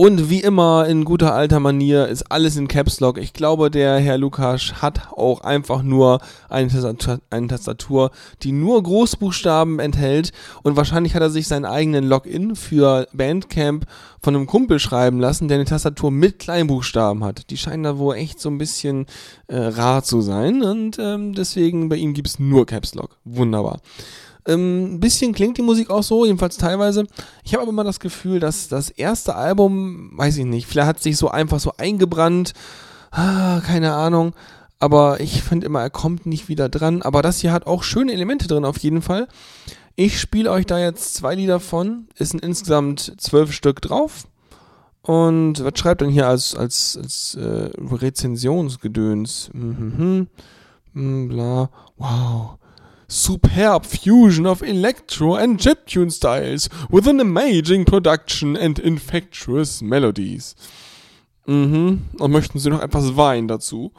Und 0.00 0.30
wie 0.30 0.40
immer 0.40 0.86
in 0.86 1.04
guter 1.04 1.34
alter 1.34 1.60
Manier 1.60 2.08
ist 2.08 2.32
alles 2.32 2.56
in 2.56 2.68
Caps 2.68 3.00
Lock. 3.00 3.18
Ich 3.18 3.34
glaube, 3.34 3.70
der 3.70 3.98
Herr 3.98 4.16
Lukas 4.16 4.80
hat 4.80 5.12
auch 5.12 5.42
einfach 5.42 5.82
nur 5.82 6.20
eine 6.48 6.70
Tastatur, 6.70 7.20
eine 7.28 7.48
Tastatur, 7.48 8.10
die 8.42 8.52
nur 8.52 8.82
Großbuchstaben 8.82 9.78
enthält. 9.78 10.32
Und 10.62 10.76
wahrscheinlich 10.76 11.14
hat 11.14 11.20
er 11.20 11.28
sich 11.28 11.48
seinen 11.48 11.66
eigenen 11.66 12.08
Login 12.08 12.56
für 12.56 13.08
Bandcamp 13.12 13.84
von 14.22 14.34
einem 14.34 14.46
Kumpel 14.46 14.78
schreiben 14.78 15.20
lassen, 15.20 15.48
der 15.48 15.56
eine 15.56 15.66
Tastatur 15.66 16.10
mit 16.10 16.38
Kleinbuchstaben 16.38 17.22
hat. 17.22 17.50
Die 17.50 17.58
scheinen 17.58 17.82
da 17.82 17.98
wohl 17.98 18.14
echt 18.14 18.40
so 18.40 18.48
ein 18.48 18.56
bisschen 18.56 19.04
äh, 19.48 19.58
rar 19.58 20.02
zu 20.02 20.22
sein. 20.22 20.62
Und 20.62 20.98
ähm, 20.98 21.34
deswegen 21.34 21.90
bei 21.90 21.96
ihm 21.96 22.14
gibt 22.14 22.28
es 22.28 22.38
nur 22.38 22.64
Caps 22.64 22.94
Lock. 22.94 23.18
Wunderbar. 23.26 23.82
Ähm, 24.46 24.94
ein 24.94 25.00
bisschen 25.00 25.32
klingt 25.32 25.58
die 25.58 25.62
Musik 25.62 25.90
auch 25.90 26.02
so, 26.02 26.24
jedenfalls 26.24 26.56
teilweise. 26.56 27.06
Ich 27.44 27.52
habe 27.52 27.62
aber 27.62 27.72
immer 27.72 27.84
das 27.84 28.00
Gefühl, 28.00 28.40
dass 28.40 28.68
das 28.68 28.90
erste 28.90 29.34
Album, 29.34 30.12
weiß 30.16 30.36
ich 30.38 30.44
nicht, 30.44 30.66
vielleicht 30.66 30.88
hat 30.88 31.02
sich 31.02 31.16
so 31.16 31.30
einfach 31.30 31.60
so 31.60 31.72
eingebrannt. 31.76 32.52
Ah, 33.10 33.60
keine 33.60 33.94
Ahnung. 33.94 34.34
Aber 34.78 35.20
ich 35.20 35.42
finde 35.42 35.66
immer, 35.66 35.82
er 35.82 35.90
kommt 35.90 36.24
nicht 36.24 36.48
wieder 36.48 36.68
dran. 36.68 37.02
Aber 37.02 37.20
das 37.20 37.38
hier 37.38 37.52
hat 37.52 37.66
auch 37.66 37.82
schöne 37.82 38.12
Elemente 38.12 38.48
drin, 38.48 38.64
auf 38.64 38.78
jeden 38.78 39.02
Fall. 39.02 39.28
Ich 39.94 40.18
spiele 40.18 40.50
euch 40.50 40.64
da 40.64 40.78
jetzt 40.78 41.14
zwei 41.14 41.34
Lieder 41.34 41.60
von. 41.60 42.08
Es 42.16 42.30
sind 42.30 42.42
insgesamt 42.42 43.14
zwölf 43.18 43.52
Stück 43.52 43.82
drauf. 43.82 44.24
Und 45.02 45.62
was 45.62 45.78
schreibt 45.78 46.00
denn 46.00 46.10
hier 46.10 46.28
als, 46.28 46.54
als, 46.54 46.98
als 47.00 47.34
äh, 47.34 47.70
Rezensionsgedöns? 47.76 49.50
Mhm. 49.52 50.28
Mm, 50.94 51.28
Bla. 51.28 51.70
Wow. 51.98 52.59
Superb 53.12 53.84
fusion 53.86 54.46
of 54.46 54.62
electro 54.62 55.34
and 55.34 55.60
chiptune 55.60 56.12
styles 56.12 56.68
with 56.90 57.08
an 57.08 57.18
amazing 57.20 57.84
production 57.84 58.56
and 58.56 58.78
infectious 58.78 59.82
melodies. 59.82 60.54
Mhm. 61.44 62.02
Und 62.20 62.30
möchten 62.30 62.60
Sie 62.60 62.70
noch 62.70 62.80
etwas 62.80 63.16
Wein 63.16 63.48
dazu? 63.48 63.90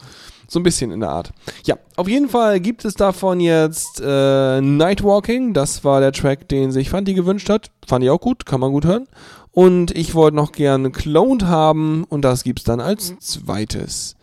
So 0.48 0.58
ein 0.58 0.62
bisschen 0.62 0.90
in 0.90 1.00
der 1.00 1.10
Art. 1.10 1.32
Ja, 1.66 1.76
auf 1.96 2.08
jeden 2.08 2.30
Fall 2.30 2.60
gibt 2.60 2.86
es 2.86 2.94
davon 2.94 3.40
jetzt 3.40 4.00
äh, 4.02 4.60
Nightwalking. 4.62 5.52
Das 5.52 5.84
war 5.84 6.00
der 6.00 6.12
Track, 6.12 6.48
den 6.48 6.72
sich 6.72 6.88
Fanti 6.88 7.12
gewünscht 7.12 7.50
hat. 7.50 7.70
Fand 7.86 8.04
ich 8.04 8.10
auch 8.10 8.20
gut, 8.20 8.46
kann 8.46 8.60
man 8.60 8.72
gut 8.72 8.86
hören. 8.86 9.08
Und 9.50 9.90
ich 9.90 10.14
wollte 10.14 10.36
noch 10.36 10.52
gerne 10.52 10.90
Cloned 10.90 11.44
haben 11.44 12.04
und 12.04 12.22
das 12.22 12.44
gibt's 12.44 12.64
dann 12.64 12.80
als 12.80 13.14
zweites. 13.18 14.16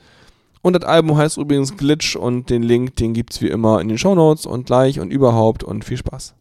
Und 0.61 0.73
das 0.73 0.83
Album 0.83 1.17
heißt 1.17 1.37
übrigens 1.37 1.77
Glitch 1.77 2.15
und 2.15 2.49
den 2.49 2.63
Link, 2.63 2.95
den 2.97 3.13
gibt's 3.13 3.41
wie 3.41 3.47
immer 3.47 3.79
in 3.79 3.87
den 3.87 3.97
Shownotes 3.97 4.45
und 4.45 4.65
gleich 4.65 4.99
und 4.99 5.11
überhaupt 5.11 5.63
und 5.63 5.85
viel 5.85 5.97
Spaß. 5.97 6.35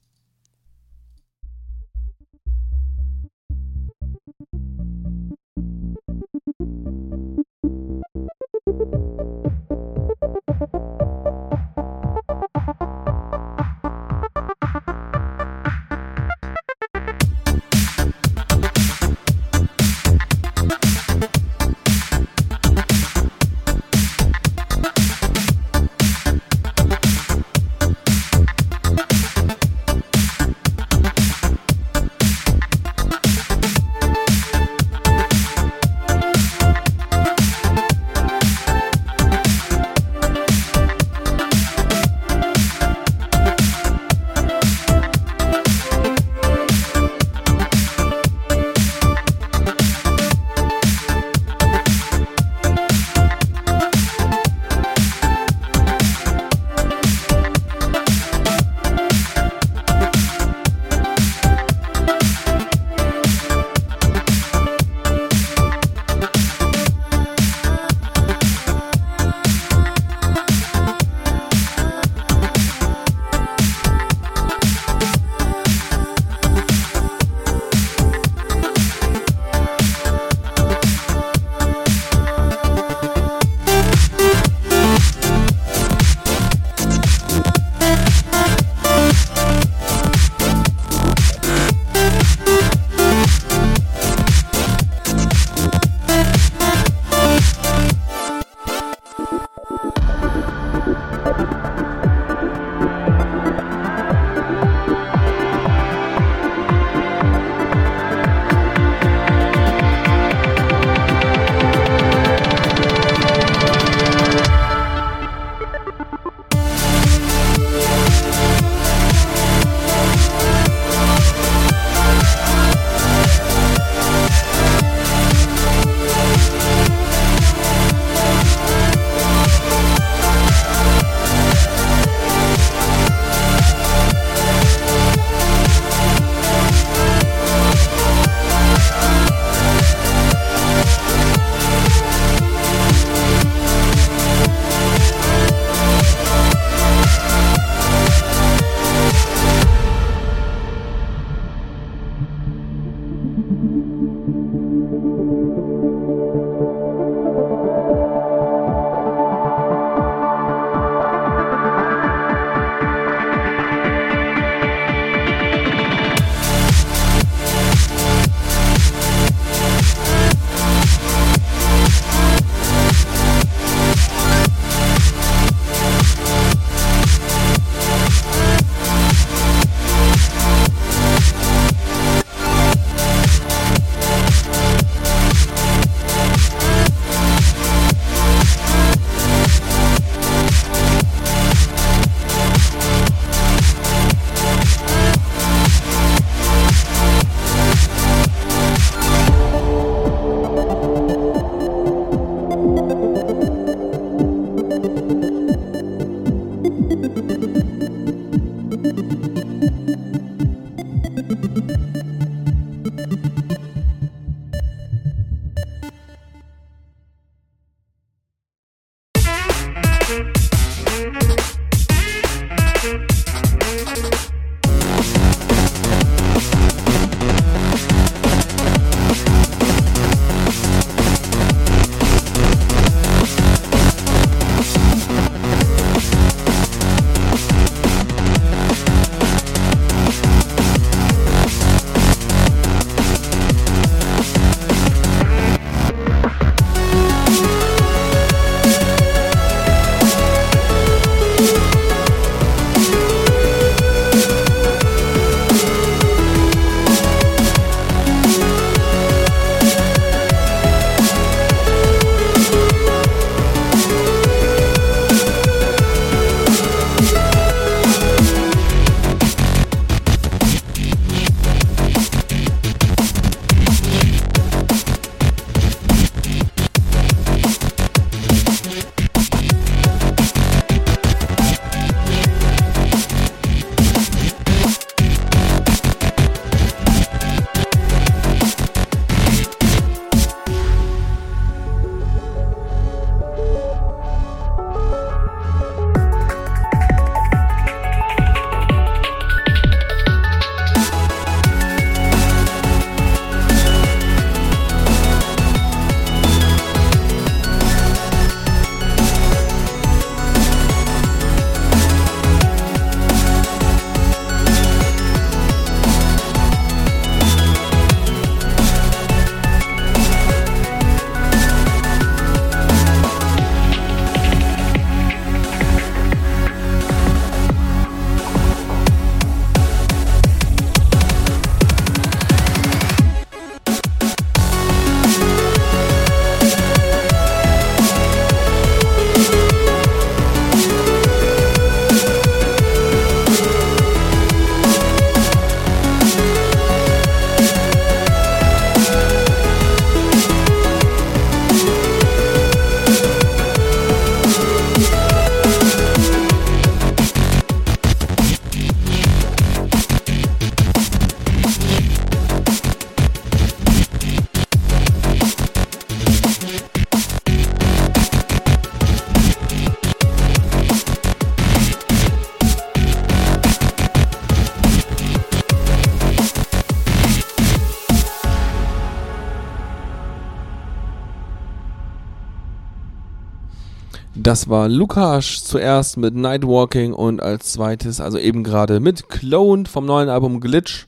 Das 384.29 384.51
war 384.51 384.69
Lukas 384.69 385.43
zuerst 385.43 385.97
mit 385.97 386.15
Nightwalking 386.15 386.93
und 386.93 387.23
als 387.23 387.53
zweites, 387.53 387.99
also 387.99 388.19
eben 388.19 388.45
gerade 388.45 388.79
mit 388.79 389.09
Cloned 389.09 389.69
vom 389.69 389.87
neuen 389.87 390.11
Album 390.11 390.41
Glitch. 390.41 390.87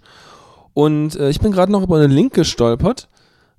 Und 0.74 1.16
äh, 1.16 1.30
ich 1.30 1.40
bin 1.40 1.50
gerade 1.50 1.72
noch 1.72 1.82
über 1.82 1.96
einen 1.96 2.10
Link 2.10 2.34
gestolpert. 2.34 3.08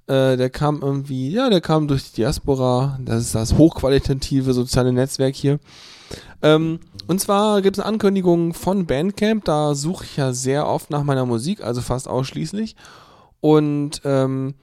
Äh, 0.06 0.38
der 0.38 0.52
kam 0.52 0.84
irgendwie, 0.84 1.32
ja, 1.32 1.50
der 1.50 1.62
kam 1.62 1.88
durch 1.88 2.12
die 2.12 2.18
Diaspora. 2.18 3.00
Das 3.04 3.22
ist 3.22 3.34
das 3.34 3.58
hochqualitative 3.58 4.54
soziale 4.54 4.94
Netzwerk 4.94 5.34
hier. 5.34 5.60
Ähm, 6.44 6.80
und 7.08 7.20
zwar 7.20 7.64
gibt 7.64 7.78
es 7.78 7.84
eine 7.84 7.92
Ankündigung 7.92 8.54
von 8.54 8.86
Bandcamp. 8.86 9.46
Da 9.46 9.74
suche 9.74 10.06
ich 10.06 10.16
ja 10.16 10.32
sehr 10.32 10.68
oft 10.68 10.92
nach 10.92 11.02
meiner 11.02 11.26
Musik, 11.26 11.64
also 11.64 11.82
fast 11.82 12.08
ausschließlich. 12.08 12.76
Und 13.40 14.00
ähm, 14.06 14.54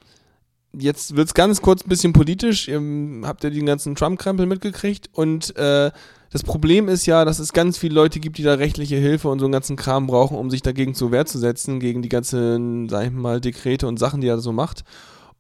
jetzt 0.78 1.16
wird's 1.16 1.34
ganz 1.34 1.62
kurz 1.62 1.84
ein 1.84 1.88
bisschen 1.88 2.12
politisch. 2.12 2.68
Ihr 2.68 2.80
habt 3.24 3.44
ja 3.44 3.50
den 3.50 3.66
ganzen 3.66 3.94
Trump-Krempel 3.94 4.46
mitgekriegt. 4.46 5.10
Und 5.12 5.56
äh, 5.56 5.90
das 6.30 6.42
Problem 6.42 6.88
ist 6.88 7.06
ja, 7.06 7.24
dass 7.24 7.38
es 7.38 7.52
ganz 7.52 7.78
viele 7.78 7.94
Leute 7.94 8.20
gibt, 8.20 8.38
die 8.38 8.42
da 8.42 8.54
rechtliche 8.54 8.96
Hilfe 8.96 9.28
und 9.28 9.38
so 9.38 9.46
einen 9.46 9.52
ganzen 9.52 9.76
Kram 9.76 10.06
brauchen, 10.06 10.36
um 10.36 10.50
sich 10.50 10.62
dagegen 10.62 10.94
zur 10.94 11.10
Wehr 11.10 11.26
zu 11.26 11.38
setzen, 11.38 11.80
gegen 11.80 12.02
die 12.02 12.08
ganzen, 12.08 12.88
sag 12.88 13.06
ich 13.06 13.12
mal, 13.12 13.40
Dekrete 13.40 13.86
und 13.86 13.98
Sachen, 13.98 14.20
die 14.20 14.28
er 14.28 14.38
so 14.38 14.52
macht. 14.52 14.84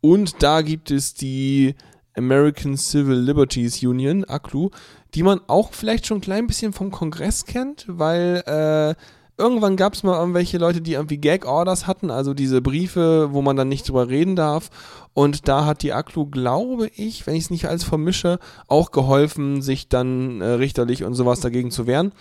Und 0.00 0.42
da 0.42 0.62
gibt 0.62 0.90
es 0.90 1.14
die 1.14 1.74
American 2.16 2.76
Civil 2.76 3.18
Liberties 3.18 3.82
Union, 3.82 4.24
ACLU, 4.24 4.70
die 5.14 5.22
man 5.22 5.40
auch 5.46 5.72
vielleicht 5.72 6.06
schon 6.06 6.18
ein 6.18 6.22
klein 6.22 6.46
bisschen 6.46 6.72
vom 6.72 6.90
Kongress 6.90 7.44
kennt, 7.44 7.84
weil 7.88 8.42
äh, 8.46 8.94
irgendwann 9.38 9.76
gab 9.76 9.94
es 9.94 10.02
mal 10.02 10.18
irgendwelche 10.18 10.58
Leute, 10.58 10.80
die 10.80 10.94
irgendwie 10.94 11.18
Gag-Orders 11.18 11.86
hatten, 11.86 12.10
also 12.10 12.34
diese 12.34 12.60
Briefe, 12.60 13.28
wo 13.32 13.40
man 13.40 13.56
dann 13.56 13.68
nicht 13.68 13.88
drüber 13.88 14.08
reden 14.08 14.36
darf. 14.36 14.70
Und 15.14 15.48
da 15.48 15.64
hat 15.64 15.82
die 15.82 15.92
ACLU, 15.92 16.26
glaube 16.26 16.90
ich, 16.94 17.26
wenn 17.26 17.34
ich 17.34 17.44
es 17.44 17.50
nicht 17.50 17.66
alles 17.66 17.84
vermische, 17.84 18.38
auch 18.66 18.90
geholfen, 18.90 19.62
sich 19.62 19.88
dann 19.88 20.40
äh, 20.40 20.46
richterlich 20.50 21.04
und 21.04 21.14
sowas 21.14 21.40
dagegen 21.40 21.70
zu 21.70 21.86
wehren. 21.86 22.12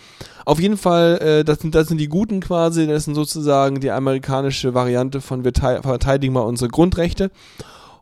Auf 0.46 0.60
jeden 0.60 0.78
Fall, 0.78 1.18
äh, 1.20 1.44
das, 1.44 1.60
sind, 1.60 1.76
das 1.76 1.88
sind 1.88 1.98
die 1.98 2.08
Guten 2.08 2.40
quasi, 2.40 2.88
das 2.88 3.06
sind 3.06 3.16
sozusagen 3.16 3.80
die 3.80 3.92
amerikanische 3.92 4.74
Variante 4.74 5.22
von 5.22 5.44
wir 5.44 5.54
verteidigen 5.54 6.34
mal 6.34 6.42
unsere 6.42 6.70
Grundrechte. 6.70 7.32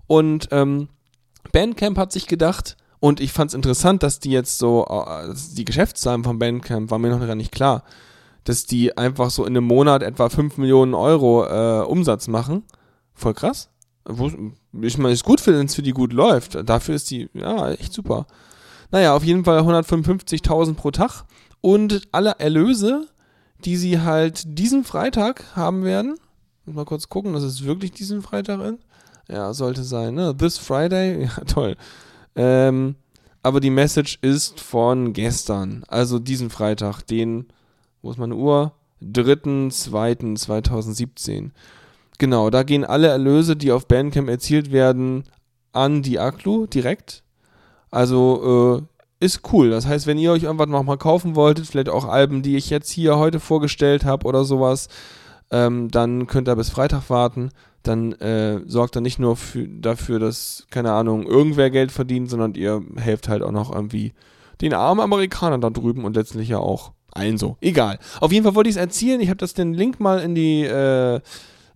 Und 0.08 0.50
ähm, 0.52 0.90
Bandcamp 1.52 1.98
hat 1.98 2.12
sich 2.12 2.28
gedacht, 2.28 2.78
und 3.00 3.20
ich 3.20 3.34
fand 3.34 3.52
es 3.52 3.56
interessant, 3.56 4.04
dass 4.04 4.20
die 4.20 4.32
jetzt 4.32 4.58
so, 4.58 4.86
äh, 4.88 5.34
die 5.56 5.66
Geschäftszahlen 5.66 6.24
von 6.24 6.40
Bandcamp 6.40 6.92
war 6.92 7.00
mir 7.00 7.10
noch 7.10 7.26
gar 7.26 7.36
nicht 7.36 7.52
klar, 7.52 7.84
dass 8.46 8.66
die 8.66 8.98
einfach 8.98 9.30
so 9.30 9.44
in 9.44 9.58
einem 9.58 9.66
Monat 9.66 10.02
etwa 10.02 10.30
5 10.30 10.58
Millionen 10.58 10.94
Euro 10.94 11.46
äh, 11.46 11.86
Umsatz 11.86 12.28
machen. 12.28 12.64
Voll 13.14 13.34
krass. 13.34 13.70
Ich 14.82 14.98
meine, 14.98 15.14
ist 15.14 15.26
gut, 15.26 15.46
wenn 15.48 15.66
es 15.66 15.76
für 15.76 15.82
die 15.82 15.92
gut 15.92 16.14
läuft. 16.14 16.58
Dafür 16.70 16.96
ist 16.96 17.10
die, 17.12 17.30
ja, 17.34 17.72
echt 17.72 17.92
super. 17.92 18.28
Naja, 18.92 19.16
auf 19.16 19.24
jeden 19.24 19.44
Fall 19.44 19.60
155.000 19.60 20.76
pro 20.76 20.92
Tag. 20.92 21.26
Und 21.62 22.04
alle 22.12 22.36
Erlöse, 22.38 23.08
die 23.66 23.78
sie 23.78 24.00
halt 24.02 24.44
diesen 24.60 24.84
Freitag 24.84 25.56
haben 25.56 25.84
werden, 25.84 26.16
mal 26.66 26.86
kurz 26.86 27.10
gucken, 27.10 27.34
dass 27.34 27.44
es 27.44 27.66
wirklich 27.66 27.92
diesen 27.92 28.22
Freitag 28.22 28.62
ist. 28.62 28.80
Ja, 29.28 29.54
sollte 29.54 29.84
sein, 29.84 30.14
ne? 30.14 30.38
This 30.38 30.60
Friday, 30.60 31.24
ja, 31.26 31.44
toll. 31.46 31.76
Ähm, 32.36 32.96
aber 33.42 33.60
die 33.60 33.72
Message 33.72 34.20
ist 34.22 34.60
von 34.60 35.14
gestern, 35.14 35.84
also 35.88 36.20
diesen 36.20 36.50
Freitag, 36.50 37.02
den, 37.04 37.48
wo 38.06 38.12
ist 38.12 38.20
meine 38.20 38.36
Uhr? 38.36 38.74
3.2.2017. 39.02 41.50
Genau, 42.20 42.52
da 42.52 42.62
gehen 42.64 42.86
alle 42.86 43.08
Erlöse, 43.08 43.56
die 43.56 43.72
auf 43.72 43.88
Bandcamp 43.88 44.30
erzielt 44.30 44.72
werden, 44.72 45.24
an 45.74 46.04
die 46.04 46.20
Aklu 46.20 46.68
direkt. 46.68 47.24
Also 47.90 48.80
äh, 48.80 48.84
ist 49.26 49.42
cool. 49.52 49.72
Das 49.72 49.88
heißt, 49.88 50.08
wenn 50.08 50.20
ihr 50.20 50.32
euch 50.32 50.44
irgendwas 50.44 50.70
nochmal 50.70 51.00
kaufen 51.00 51.36
wolltet, 51.36 51.66
vielleicht 51.66 51.90
auch 51.90 52.06
Alben, 52.06 52.44
die 52.44 52.56
ich 52.56 52.70
jetzt 52.70 52.92
hier 52.92 53.18
heute 53.18 53.40
vorgestellt 53.40 54.06
habe 54.06 54.28
oder 54.28 54.46
sowas, 54.46 54.88
ähm, 55.52 55.90
dann 55.90 56.28
könnt 56.28 56.48
ihr 56.48 56.56
bis 56.56 56.70
Freitag 56.70 57.10
warten. 57.10 57.50
Dann 57.82 58.14
äh, 58.14 58.62
sorgt 58.68 58.96
er 58.96 59.02
nicht 59.02 59.18
nur 59.18 59.36
für, 59.36 59.68
dafür, 59.68 60.20
dass, 60.20 60.68
keine 60.70 60.94
Ahnung, 60.94 61.24
irgendwer 61.24 61.72
Geld 61.72 61.92
verdient, 61.92 62.30
sondern 62.30 62.54
ihr 62.54 62.84
helft 62.98 63.30
halt 63.30 63.42
auch 63.42 63.52
noch 63.52 63.74
irgendwie 63.74 64.14
den 64.62 64.74
armen 64.74 65.02
Amerikanern 65.02 65.62
da 65.62 65.72
drüben 65.72 66.06
und 66.06 66.16
letztlich 66.16 66.50
ja 66.50 66.60
auch 66.60 66.92
allen 67.16 67.38
so. 67.38 67.58
Egal. 67.62 67.98
Auf 68.20 68.32
jeden 68.32 68.44
Fall 68.44 68.56
wollte 68.56 68.70
ich 68.70 68.76
es 68.76 68.82
erzählen. 68.82 69.20
Ich 69.22 69.30
habe 69.30 69.38
das 69.38 69.54
den 69.54 69.74
Link 69.74 70.00
mal 70.00 70.20
in 70.20 70.36
die 70.36 70.64
äh, 70.64 71.20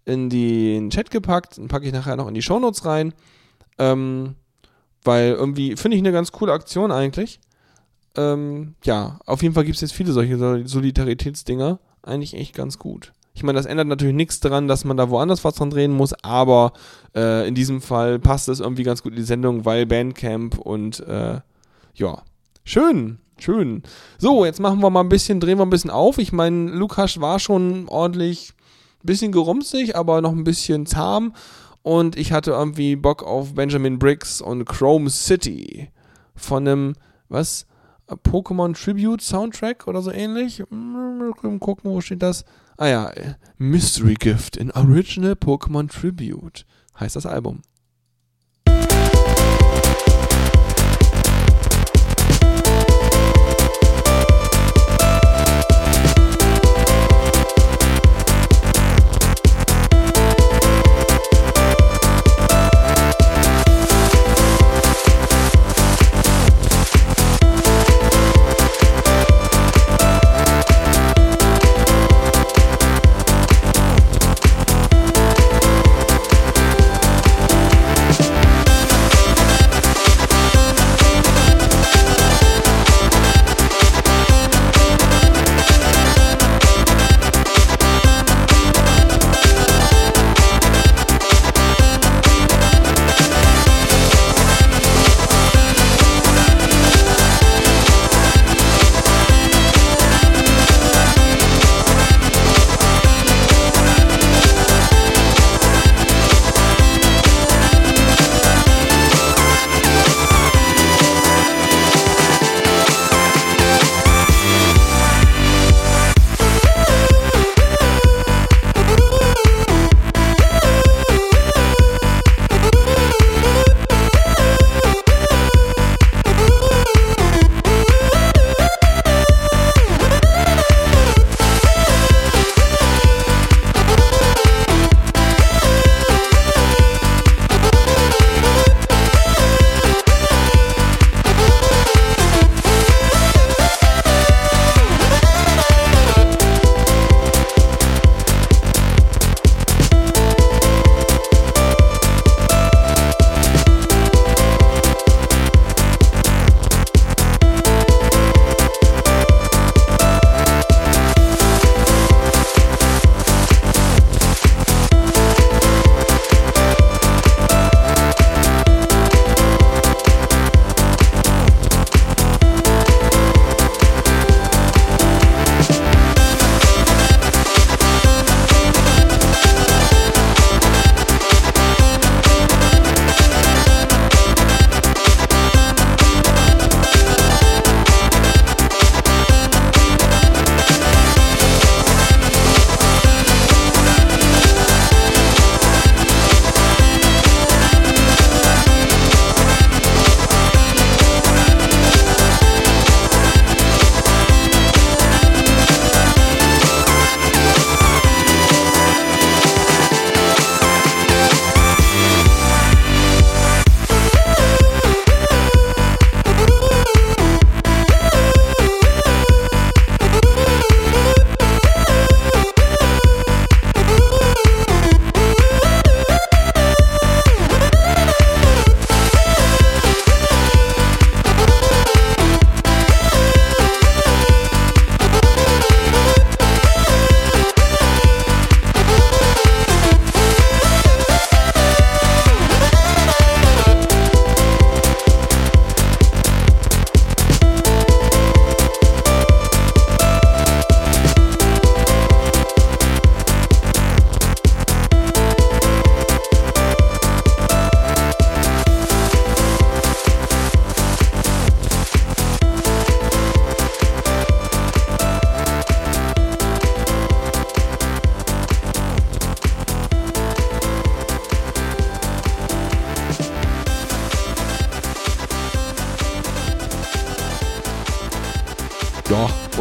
in 0.06 0.30
den 0.30 0.90
Chat 0.90 1.12
gepackt. 1.12 1.58
Den 1.58 1.68
packe 1.68 1.86
ich 1.86 1.94
nachher 1.94 2.16
noch 2.16 2.28
in 2.28 2.34
die 2.34 2.42
Shownotes 2.42 2.86
rein. 2.86 3.14
Ähm, 3.78 4.36
weil 5.04 5.32
irgendwie 5.32 5.76
finde 5.76 5.96
ich 5.96 6.02
eine 6.02 6.12
ganz 6.12 6.32
coole 6.32 6.54
Aktion 6.54 6.92
eigentlich. 6.92 7.40
Ähm, 8.16 8.76
ja, 8.84 9.20
auf 9.26 9.42
jeden 9.42 9.54
Fall 9.54 9.64
gibt 9.64 9.76
es 9.76 9.82
jetzt 9.82 9.94
viele 9.94 10.12
solche 10.12 10.38
Sol- 10.38 10.68
Solidaritätsdinger. 10.68 11.80
Eigentlich 12.02 12.34
echt 12.34 12.56
ganz 12.56 12.78
gut. 12.80 13.14
Ich 13.34 13.44
meine, 13.44 13.58
das 13.58 13.66
ändert 13.66 13.88
natürlich 13.88 14.16
nichts 14.16 14.42
daran, 14.42 14.68
dass 14.68 14.84
man 14.84 14.98
da 14.98 15.10
woanders 15.10 15.46
was 15.46 15.56
dran 15.56 15.70
drehen 15.70 15.94
muss, 15.94 16.14
aber 16.24 16.74
äh, 17.16 17.48
in 17.48 17.56
diesem 17.56 17.82
Fall 17.82 18.20
passt 18.20 18.50
es 18.50 18.60
irgendwie 18.60 18.84
ganz 18.84 19.02
gut 19.02 19.14
in 19.14 19.18
die 19.18 19.24
Sendung, 19.24 19.64
weil 19.64 19.86
Bandcamp 19.86 20.58
und 20.58 21.00
äh, 21.08 21.40
ja, 21.94 22.24
schön, 22.66 23.20
schön. 23.44 23.84
So, 24.18 24.46
jetzt 24.46 24.60
machen 24.60 24.82
wir 24.82 24.90
mal 24.90 25.02
ein 25.02 25.10
bisschen, 25.10 25.40
drehen 25.40 25.58
wir 25.58 25.66
ein 25.66 25.70
bisschen 25.70 25.92
auf. 25.92 26.18
Ich 26.18 26.32
meine, 26.32 26.72
Lukas 26.72 27.20
war 27.20 27.40
schon 27.40 27.88
ordentlich 27.88 28.54
ein 29.04 29.06
bisschen 29.08 29.32
gerumsig, 29.32 29.96
aber 29.96 30.22
noch 30.22 30.32
ein 30.32 30.44
bisschen 30.44 30.86
zahm. 30.86 31.34
Und 31.82 32.18
ich 32.18 32.32
hatte 32.32 32.52
irgendwie 32.52 32.96
Bock 32.96 33.24
auf 33.24 33.54
Benjamin 33.56 34.00
Briggs 34.00 34.42
und 34.42 34.66
Chrome 34.66 35.10
City 35.10 35.90
von 36.36 36.68
einem, 36.68 36.94
was? 37.30 37.66
Pokémon 38.08 38.74
Tribute 38.74 39.22
Soundtrack 39.22 39.88
oder 39.88 40.02
so 40.02 40.12
ähnlich. 40.12 40.64
Mal 40.70 41.32
gucken, 41.60 41.92
wo 41.92 42.02
steht 42.02 42.24
das? 42.24 42.44
Ah 42.78 42.88
ja, 42.88 43.12
Mystery 43.58 44.16
Gift 44.16 44.58
in 44.58 44.72
Original 44.72 45.34
Pokémon 45.34 45.88
Tribute 45.90 46.66
heißt 47.00 47.16
das 47.16 47.26
Album. 47.26 47.62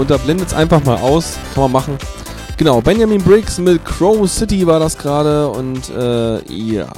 Oder 0.08 0.18
blendet 0.18 0.48
es 0.48 0.54
einfach 0.54 0.82
mal 0.84 0.96
aus. 0.96 1.36
Kann 1.52 1.64
man 1.64 1.72
machen. 1.72 1.98
Genau, 2.56 2.80
Benjamin 2.80 3.22
Briggs 3.22 3.58
mit 3.58 3.84
Crow 3.84 4.26
City 4.26 4.66
war 4.66 4.80
das 4.80 4.96
gerade 4.96 5.48
und 5.50 5.90
äh, 5.90 6.50
ja. 6.50 6.88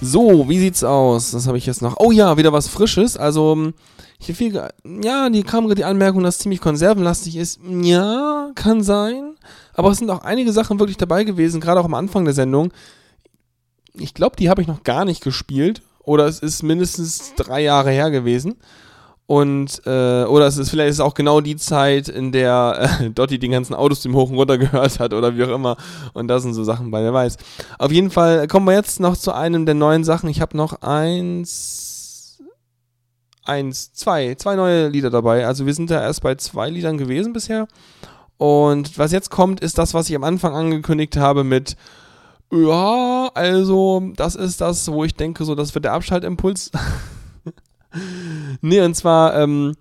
So, 0.00 0.48
wie 0.48 0.58
sieht's 0.58 0.82
aus? 0.82 1.32
Das 1.32 1.46
habe 1.46 1.58
ich 1.58 1.66
jetzt 1.66 1.82
noch. 1.82 1.96
Oh 1.98 2.10
ja, 2.10 2.38
wieder 2.38 2.50
was 2.50 2.66
Frisches. 2.66 3.18
Also, 3.18 3.72
hier 4.18 4.34
viel. 4.34 4.58
Ja, 5.02 5.28
die 5.28 5.42
kam 5.42 5.64
gerade 5.64 5.74
die 5.74 5.84
Anmerkung, 5.84 6.22
dass 6.22 6.36
es 6.36 6.40
ziemlich 6.40 6.62
konservenlastig 6.62 7.36
ist. 7.36 7.60
Ja, 7.62 8.52
kann 8.54 8.82
sein. 8.82 9.34
Aber 9.74 9.90
es 9.90 9.98
sind 9.98 10.10
auch 10.10 10.22
einige 10.22 10.52
Sachen 10.52 10.78
wirklich 10.78 10.96
dabei 10.96 11.24
gewesen, 11.24 11.60
gerade 11.60 11.78
auch 11.78 11.84
am 11.84 11.94
Anfang 11.94 12.24
der 12.24 12.32
Sendung. 12.32 12.72
Ich 13.92 14.14
glaube, 14.14 14.36
die 14.36 14.48
habe 14.48 14.62
ich 14.62 14.68
noch 14.68 14.82
gar 14.82 15.04
nicht 15.04 15.22
gespielt. 15.22 15.82
Oder 16.04 16.24
es 16.24 16.38
ist 16.38 16.62
mindestens 16.62 17.34
drei 17.36 17.60
Jahre 17.60 17.90
her 17.90 18.10
gewesen. 18.10 18.56
Und, 19.30 19.82
äh, 19.86 20.24
oder 20.24 20.48
es 20.48 20.56
ist 20.56 20.70
vielleicht 20.70 20.90
ist 20.90 20.98
auch 20.98 21.14
genau 21.14 21.40
die 21.40 21.54
Zeit, 21.54 22.08
in 22.08 22.32
der 22.32 22.98
äh, 23.00 23.10
Dotti 23.14 23.38
den 23.38 23.52
ganzen 23.52 23.74
Autostream 23.74 24.16
hoch 24.16 24.28
und 24.28 24.36
runter 24.36 24.58
gehört 24.58 24.98
hat 24.98 25.14
oder 25.14 25.36
wie 25.36 25.44
auch 25.44 25.54
immer. 25.54 25.76
Und 26.14 26.26
da 26.26 26.40
sind 26.40 26.52
so 26.52 26.64
Sachen 26.64 26.90
bei, 26.90 27.04
wer 27.04 27.14
weiß. 27.14 27.36
Auf 27.78 27.92
jeden 27.92 28.10
Fall 28.10 28.48
kommen 28.48 28.66
wir 28.66 28.74
jetzt 28.74 28.98
noch 28.98 29.16
zu 29.16 29.32
einem 29.32 29.66
der 29.66 29.76
neuen 29.76 30.02
Sachen. 30.02 30.28
Ich 30.28 30.40
habe 30.40 30.56
noch 30.56 30.82
eins, 30.82 32.40
eins, 33.44 33.92
zwei, 33.92 34.34
zwei 34.34 34.56
neue 34.56 34.88
Lieder 34.88 35.10
dabei. 35.10 35.46
Also 35.46 35.64
wir 35.64 35.74
sind 35.74 35.92
da 35.92 36.02
erst 36.02 36.22
bei 36.22 36.34
zwei 36.34 36.68
Liedern 36.68 36.98
gewesen 36.98 37.32
bisher. 37.32 37.68
Und 38.36 38.98
was 38.98 39.12
jetzt 39.12 39.30
kommt, 39.30 39.60
ist 39.60 39.78
das, 39.78 39.94
was 39.94 40.10
ich 40.10 40.16
am 40.16 40.24
Anfang 40.24 40.56
angekündigt 40.56 41.16
habe 41.16 41.44
mit 41.44 41.76
ja, 42.52 43.30
also 43.32 44.10
das 44.16 44.34
ist 44.34 44.60
das, 44.60 44.90
wo 44.90 45.04
ich 45.04 45.14
denke, 45.14 45.44
so 45.44 45.54
das 45.54 45.72
wird 45.76 45.84
der 45.84 45.92
Abschaltimpuls. 45.92 46.72
nee, 48.60 48.80
und 48.80 48.94
zwar, 48.94 49.36
ähm, 49.36 49.74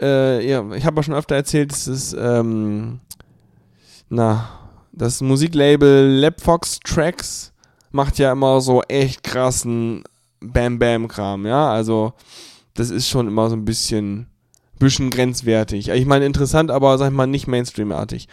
äh, 0.00 0.46
ja, 0.48 0.70
ich 0.72 0.84
habe 0.84 0.96
ja 0.96 1.02
schon 1.02 1.14
öfter 1.14 1.34
erzählt, 1.34 1.72
es 1.72 1.86
ist, 1.86 2.16
ähm, 2.18 3.00
na, 4.08 4.48
das 4.92 5.20
Musiklabel 5.20 6.18
Lapfox 6.20 6.80
Tracks 6.80 7.52
macht 7.90 8.18
ja 8.18 8.32
immer 8.32 8.60
so 8.60 8.82
echt 8.82 9.22
krassen 9.22 10.04
Bam-Bam-Kram, 10.40 11.46
ja, 11.46 11.70
also 11.70 12.12
das 12.74 12.90
ist 12.90 13.08
schon 13.08 13.28
immer 13.28 13.48
so 13.50 13.56
ein 13.56 13.64
bisschen, 13.64 14.26
bisschen 14.78 15.10
grenzwertig. 15.10 15.88
Ich 15.88 16.06
meine, 16.06 16.26
interessant, 16.26 16.70
aber 16.70 16.98
sag 16.98 17.08
ich 17.08 17.16
mal 17.16 17.26
nicht 17.26 17.46
Mainstream-artig. 17.46 18.28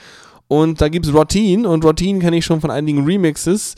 Und 0.47 0.81
da 0.81 0.89
gibt's 0.89 1.13
Routine 1.13 1.69
und 1.69 1.85
Routine 1.85 2.19
kenne 2.19 2.37
ich 2.37 2.45
schon 2.45 2.61
von 2.61 2.71
einigen 2.71 3.05
Remixes. 3.05 3.75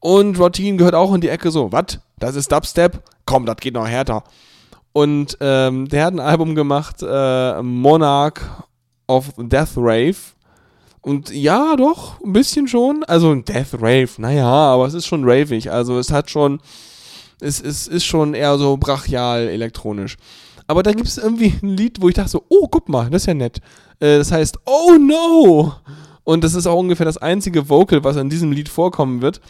Und 0.00 0.38
Routine 0.38 0.76
gehört 0.76 0.94
auch 0.94 1.14
in 1.14 1.20
die 1.20 1.28
Ecke 1.28 1.50
so, 1.50 1.72
was? 1.72 1.98
Das 2.18 2.36
ist 2.36 2.52
Dubstep? 2.52 3.02
Komm, 3.24 3.46
das 3.46 3.56
geht 3.56 3.74
noch 3.74 3.88
härter. 3.88 4.24
Und 4.92 5.38
ähm, 5.40 5.88
der 5.88 6.06
hat 6.06 6.14
ein 6.14 6.20
Album 6.20 6.54
gemacht, 6.54 6.96
äh, 7.02 7.62
Monarch 7.62 8.40
of 9.06 9.32
Death 9.38 9.76
Rave. 9.76 10.16
Und 11.02 11.30
ja, 11.30 11.76
doch, 11.76 12.20
ein 12.22 12.32
bisschen 12.32 12.68
schon. 12.68 13.04
Also 13.04 13.34
Death 13.34 13.74
Rave, 13.74 14.10
naja, 14.18 14.46
aber 14.46 14.86
es 14.86 14.94
ist 14.94 15.06
schon 15.06 15.24
ravig. 15.24 15.70
Also 15.70 15.98
es 15.98 16.10
hat 16.10 16.30
schon, 16.30 16.60
es, 17.40 17.60
es 17.60 17.86
ist 17.86 18.04
schon 18.04 18.34
eher 18.34 18.58
so 18.58 18.76
brachial 18.76 19.48
elektronisch. 19.48 20.16
Aber 20.66 20.82
da 20.82 20.92
gibt 20.92 21.08
es 21.08 21.18
irgendwie 21.18 21.54
ein 21.62 21.76
Lied, 21.76 22.00
wo 22.00 22.08
ich 22.08 22.14
dachte 22.14 22.30
so, 22.30 22.44
oh, 22.48 22.68
guck 22.70 22.88
mal, 22.88 23.10
das 23.10 23.22
ist 23.22 23.26
ja 23.26 23.34
nett. 23.34 23.58
Äh, 23.98 24.18
das 24.18 24.30
heißt, 24.30 24.58
oh 24.66 24.92
no! 24.98 25.72
Und 26.22 26.44
das 26.44 26.54
ist 26.54 26.66
auch 26.66 26.78
ungefähr 26.78 27.06
das 27.06 27.18
einzige 27.18 27.68
Vocal, 27.68 28.04
was 28.04 28.16
in 28.16 28.30
diesem 28.30 28.52
Lied 28.52 28.68
vorkommen 28.68 29.22
wird. 29.22 29.40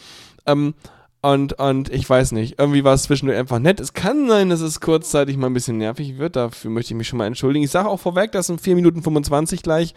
Ähm, 0.47 0.73
und, 1.21 1.53
und 1.53 1.89
ich 1.89 2.09
weiß 2.09 2.31
nicht, 2.31 2.57
irgendwie 2.57 2.83
war 2.83 2.95
es 2.95 3.03
zwischendurch 3.03 3.37
einfach 3.37 3.59
nett. 3.59 3.79
Es 3.79 3.93
kann 3.93 4.27
sein, 4.27 4.49
dass 4.49 4.61
es 4.61 4.81
kurzzeitig 4.81 5.37
mal 5.37 5.47
ein 5.47 5.53
bisschen 5.53 5.77
nervig 5.77 6.17
wird. 6.17 6.35
Dafür 6.35 6.71
möchte 6.71 6.93
ich 6.93 6.97
mich 6.97 7.07
schon 7.07 7.17
mal 7.17 7.27
entschuldigen. 7.27 7.63
Ich 7.63 7.71
sage 7.71 7.89
auch 7.89 7.99
vorweg, 7.99 8.31
das 8.31 8.47
sind 8.47 8.59
4 8.59 8.75
Minuten 8.75 9.03
25 9.03 9.61
gleich. 9.61 9.93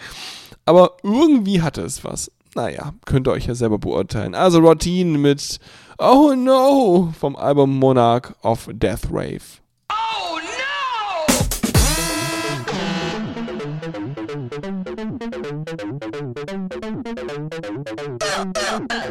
Aber 0.66 0.99
irgendwie 1.03 1.62
hatte 1.62 1.81
es 1.83 2.05
was. 2.05 2.31
Naja, 2.55 2.93
könnt 3.07 3.27
ihr 3.27 3.33
euch 3.33 3.47
ja 3.47 3.55
selber 3.55 3.79
beurteilen. 3.79 4.35
Also 4.35 4.59
Routine 4.59 5.18
mit 5.18 5.59
Oh 5.99 6.35
no 6.37 7.12
vom 7.18 7.37
Album 7.37 7.79
Monarch 7.79 8.33
of 8.43 8.68
Death 8.72 9.09
Rave. 9.11 9.41
Oh 9.91 10.39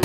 no! 0.00 0.04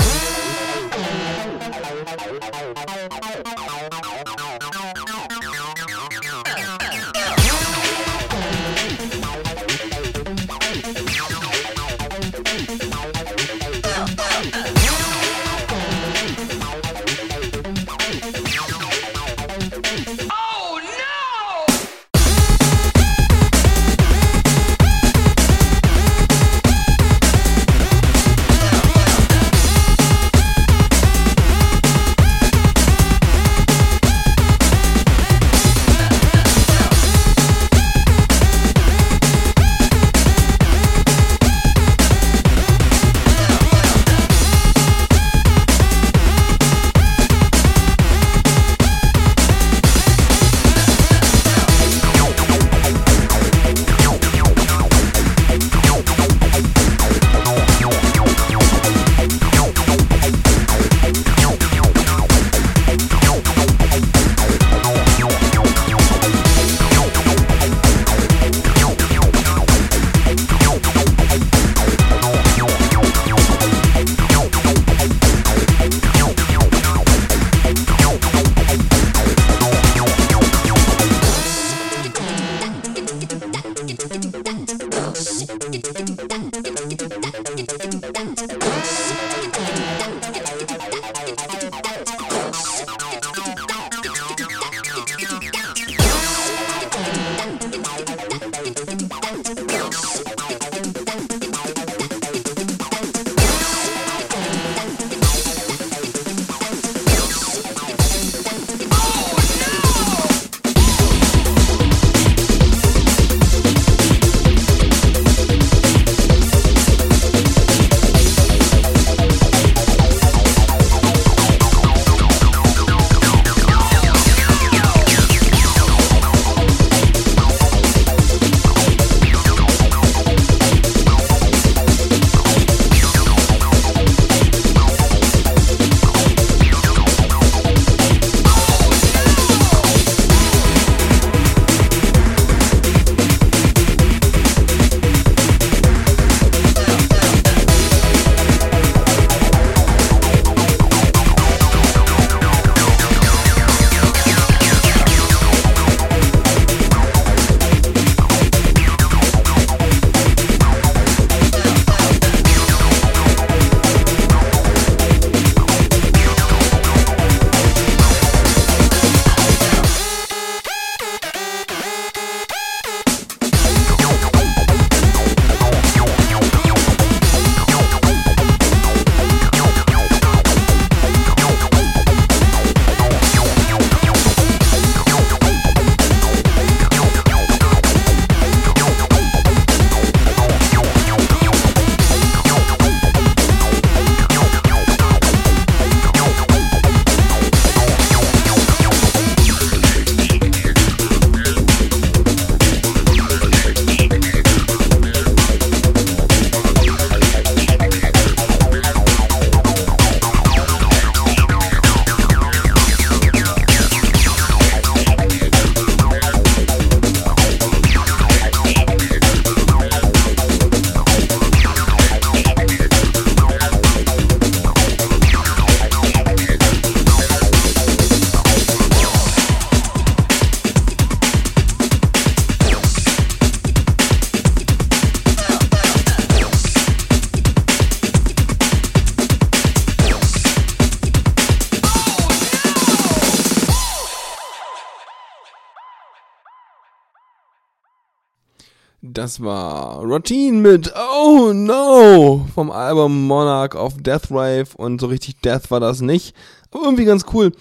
Das 249.20 249.42
war 249.42 249.98
Routine 249.98 250.56
mit 250.56 250.94
Oh 250.96 251.52
No 251.52 252.46
vom 252.54 252.70
Album 252.70 253.26
Monarch 253.26 253.74
of 253.74 253.98
Death 253.98 254.30
Rave 254.30 254.68
und 254.78 254.98
so 254.98 255.08
richtig 255.08 255.42
Death 255.42 255.70
war 255.70 255.78
das 255.78 256.00
nicht. 256.00 256.34
Aber 256.70 256.84
irgendwie 256.84 257.04
ganz 257.04 257.26
cool. 257.34 257.52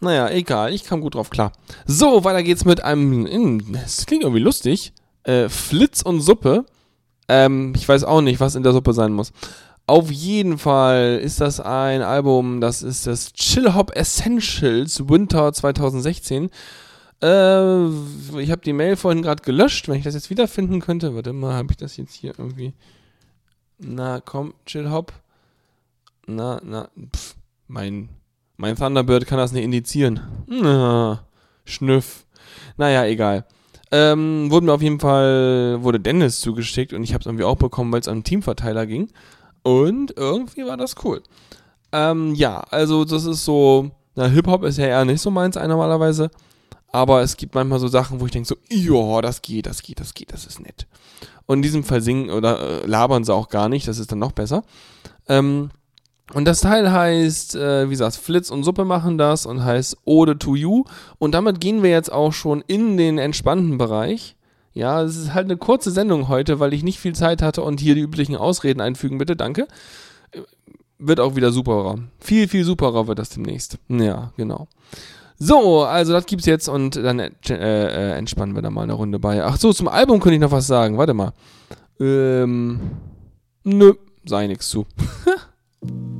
Naja, 0.00 0.28
egal, 0.28 0.74
ich 0.74 0.84
kam 0.84 1.00
gut 1.00 1.14
drauf 1.14 1.30
klar. 1.30 1.52
So, 1.86 2.24
weiter 2.24 2.42
geht's 2.42 2.66
mit 2.66 2.84
einem, 2.84 3.64
es 3.72 4.04
klingt 4.04 4.22
irgendwie 4.22 4.42
lustig, 4.42 4.92
äh, 5.22 5.48
Flitz 5.48 6.02
und 6.02 6.20
Suppe. 6.20 6.66
Ähm, 7.26 7.72
ich 7.74 7.88
weiß 7.88 8.04
auch 8.04 8.20
nicht, 8.20 8.38
was 8.38 8.54
in 8.54 8.62
der 8.62 8.74
Suppe 8.74 8.92
sein 8.92 9.14
muss. 9.14 9.32
Auf 9.86 10.10
jeden 10.10 10.58
Fall 10.58 11.20
ist 11.24 11.40
das 11.40 11.58
ein 11.58 12.02
Album, 12.02 12.60
das 12.60 12.82
ist 12.82 13.06
das 13.06 13.32
Chill 13.32 13.72
Hop 13.74 13.96
Essentials 13.96 15.08
Winter 15.08 15.54
2016. 15.54 16.50
Äh, 17.22 17.88
ich 18.40 18.50
habe 18.50 18.60
die 18.64 18.72
Mail 18.72 18.96
vorhin 18.96 19.22
gerade 19.22 19.42
gelöscht, 19.42 19.88
wenn 19.88 19.96
ich 19.96 20.04
das 20.04 20.14
jetzt 20.14 20.30
wiederfinden 20.30 20.80
könnte. 20.80 21.14
Warte 21.14 21.32
mal, 21.32 21.54
habe 21.54 21.68
ich 21.70 21.76
das 21.76 21.96
jetzt 21.96 22.14
hier 22.14 22.34
irgendwie. 22.38 22.74
Na, 23.78 24.20
komm, 24.20 24.54
Chill 24.66 24.90
Hop. 24.90 25.12
Na, 26.26 26.60
na, 26.64 26.88
pff, 27.14 27.36
mein, 27.66 28.08
mein 28.56 28.76
Thunderbird 28.76 29.26
kann 29.26 29.38
das 29.38 29.52
nicht 29.52 29.64
indizieren. 29.64 30.20
Na, 30.46 31.24
Schnüff. 31.64 32.26
Naja, 32.76 33.04
egal. 33.04 33.44
Ähm, 33.90 34.50
wurde 34.50 34.66
mir 34.66 34.72
auf 34.72 34.82
jeden 34.82 35.00
Fall, 35.00 35.78
wurde 35.82 35.98
Dennis 35.98 36.40
zugeschickt 36.40 36.92
und 36.92 37.02
ich 37.02 37.14
habe 37.14 37.20
es 37.20 37.26
irgendwie 37.26 37.44
auch 37.44 37.56
bekommen, 37.56 37.90
weil 37.92 38.00
es 38.00 38.08
an 38.08 38.24
Teamverteiler 38.24 38.86
ging. 38.86 39.08
Und 39.62 40.12
irgendwie 40.16 40.66
war 40.66 40.76
das 40.76 40.96
cool. 41.04 41.22
Ähm, 41.92 42.34
ja, 42.34 42.60
also 42.70 43.04
das 43.04 43.24
ist 43.24 43.44
so, 43.44 43.90
na, 44.14 44.26
Hip-Hop 44.26 44.64
ist 44.64 44.78
ja 44.78 44.86
eher 44.86 45.04
nicht 45.04 45.22
so 45.22 45.30
meins 45.30 45.56
normalerweise. 45.56 46.30
Aber 46.90 47.22
es 47.22 47.36
gibt 47.36 47.54
manchmal 47.54 47.78
so 47.78 47.88
Sachen, 47.88 48.20
wo 48.20 48.26
ich 48.26 48.32
denke 48.32 48.48
so, 48.48 48.56
ja, 48.70 49.20
das 49.20 49.42
geht, 49.42 49.66
das 49.66 49.82
geht, 49.82 50.00
das 50.00 50.14
geht, 50.14 50.32
das 50.32 50.46
ist 50.46 50.60
nett. 50.60 50.86
Und 51.46 51.58
in 51.58 51.62
diesem 51.62 51.84
Fall 51.84 52.00
singen 52.00 52.30
oder 52.30 52.82
äh, 52.82 52.86
labern 52.86 53.24
sie 53.24 53.34
auch 53.34 53.48
gar 53.48 53.68
nicht, 53.68 53.88
das 53.88 53.98
ist 53.98 54.12
dann 54.12 54.18
noch 54.18 54.32
besser. 54.32 54.62
Ähm, 55.28 55.70
und 56.34 56.44
das 56.44 56.60
Teil 56.60 56.92
heißt, 56.92 57.56
äh, 57.56 57.86
wie 57.86 57.92
gesagt, 57.92 58.16
Flitz 58.16 58.50
und 58.50 58.64
Suppe 58.64 58.84
machen 58.84 59.16
das 59.16 59.46
und 59.46 59.64
heißt 59.64 59.96
Ode 60.04 60.38
to 60.38 60.54
You. 60.56 60.84
Und 61.18 61.32
damit 61.32 61.60
gehen 61.60 61.82
wir 61.82 61.90
jetzt 61.90 62.12
auch 62.12 62.32
schon 62.32 62.62
in 62.66 62.96
den 62.96 63.18
entspannten 63.18 63.78
Bereich. 63.78 64.36
Ja, 64.74 65.02
es 65.02 65.16
ist 65.16 65.34
halt 65.34 65.46
eine 65.46 65.56
kurze 65.56 65.90
Sendung 65.90 66.28
heute, 66.28 66.60
weil 66.60 66.74
ich 66.74 66.82
nicht 66.82 67.00
viel 67.00 67.14
Zeit 67.14 67.40
hatte 67.42 67.62
und 67.62 67.80
hier 67.80 67.94
die 67.94 68.02
üblichen 68.02 68.36
Ausreden 68.36 68.80
einfügen, 68.80 69.18
bitte, 69.18 69.36
danke. 69.36 69.66
Äh, 70.32 70.42
Wird 70.98 71.20
auch 71.20 71.34
wieder 71.34 71.50
superer. 71.50 71.98
Viel, 72.20 72.46
viel 72.48 72.64
superer 72.64 73.06
wird 73.06 73.18
das 73.18 73.30
demnächst. 73.30 73.78
Ja, 73.88 74.32
genau. 74.36 74.68
So, 75.38 75.84
also 75.84 76.12
das 76.12 76.26
gibt's 76.26 76.46
jetzt 76.46 76.68
und 76.68 76.96
dann 76.96 77.20
äh, 77.20 77.30
äh, 77.50 78.12
entspannen 78.16 78.54
wir 78.54 78.62
da 78.62 78.70
mal 78.70 78.82
eine 78.82 78.94
Runde 78.94 79.18
bei. 79.18 79.44
Ach 79.44 79.56
so, 79.56 79.72
zum 79.72 79.88
Album 79.88 80.18
könnte 80.20 80.34
ich 80.34 80.40
noch 80.40 80.50
was 80.50 80.66
sagen. 80.66 80.98
Warte 80.98 81.14
mal. 81.14 81.32
Ähm, 82.00 82.80
nö, 83.62 83.94
sei 84.24 84.46
nix 84.48 84.68
zu. 84.68 84.86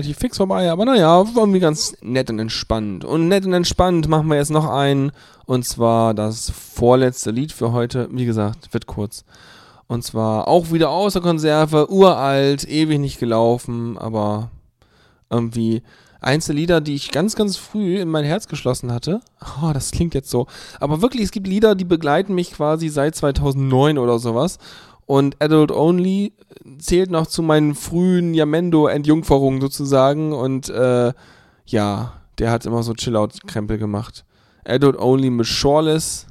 relativ 0.00 0.18
fix 0.18 0.38
vorbei, 0.38 0.70
aber 0.70 0.86
naja, 0.86 1.24
irgendwie 1.36 1.60
ganz 1.60 1.94
nett 2.00 2.30
und 2.30 2.38
entspannt. 2.38 3.04
Und 3.04 3.28
nett 3.28 3.44
und 3.44 3.52
entspannt 3.52 4.08
machen 4.08 4.28
wir 4.28 4.36
jetzt 4.36 4.50
noch 4.50 4.68
einen, 4.68 5.12
und 5.44 5.64
zwar 5.64 6.14
das 6.14 6.50
vorletzte 6.50 7.30
Lied 7.30 7.52
für 7.52 7.72
heute. 7.72 8.08
Wie 8.10 8.24
gesagt, 8.24 8.72
wird 8.72 8.86
kurz. 8.86 9.24
Und 9.86 10.02
zwar 10.02 10.48
auch 10.48 10.72
wieder 10.72 10.90
außer 10.90 11.20
Konserve, 11.20 11.90
uralt, 11.90 12.64
ewig 12.68 12.98
nicht 12.98 13.18
gelaufen, 13.20 13.98
aber 13.98 14.50
irgendwie. 15.28 15.82
Einzellieder, 16.22 16.82
die 16.82 16.96
ich 16.96 17.12
ganz, 17.12 17.34
ganz 17.34 17.56
früh 17.56 17.98
in 17.98 18.10
mein 18.10 18.26
Herz 18.26 18.46
geschlossen 18.46 18.92
hatte. 18.92 19.22
Oh, 19.62 19.70
das 19.72 19.90
klingt 19.90 20.14
jetzt 20.14 20.28
so. 20.28 20.48
Aber 20.78 21.00
wirklich, 21.00 21.22
es 21.22 21.30
gibt 21.30 21.46
Lieder, 21.46 21.74
die 21.74 21.86
begleiten 21.86 22.34
mich 22.34 22.52
quasi 22.52 22.90
seit 22.90 23.14
2009 23.14 23.96
oder 23.96 24.18
sowas. 24.18 24.58
Und 25.10 25.42
Adult 25.42 25.72
Only 25.72 26.34
zählt 26.78 27.10
noch 27.10 27.26
zu 27.26 27.42
meinen 27.42 27.74
frühen 27.74 28.32
Yamendo-Entjungferungen 28.32 29.60
sozusagen. 29.60 30.32
Und 30.32 30.68
äh, 30.68 31.12
ja, 31.66 32.12
der 32.38 32.52
hat 32.52 32.64
immer 32.64 32.84
so 32.84 32.94
Chill-Out-Krempel 32.94 33.76
gemacht. 33.76 34.24
Adult 34.64 34.96
Only 34.96 35.30
mit 35.30 35.48
Shoreless 35.48 36.28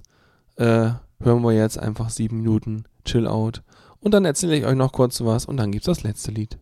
äh, 0.56 0.92
hören 1.20 1.44
wir 1.44 1.52
jetzt 1.52 1.78
einfach 1.78 2.10
sieben 2.10 2.38
Minuten 2.38 2.86
Chill-Out. 3.04 3.64
Und 4.00 4.14
dann 4.14 4.24
erzähle 4.24 4.56
ich 4.56 4.66
euch 4.66 4.78
noch 4.78 4.94
kurz 4.94 5.20
was 5.26 5.46
und 5.46 5.58
dann 5.58 5.74
gibt's 5.74 5.88
das 5.88 6.04
letzte 6.04 6.32
Lied. 6.32 6.58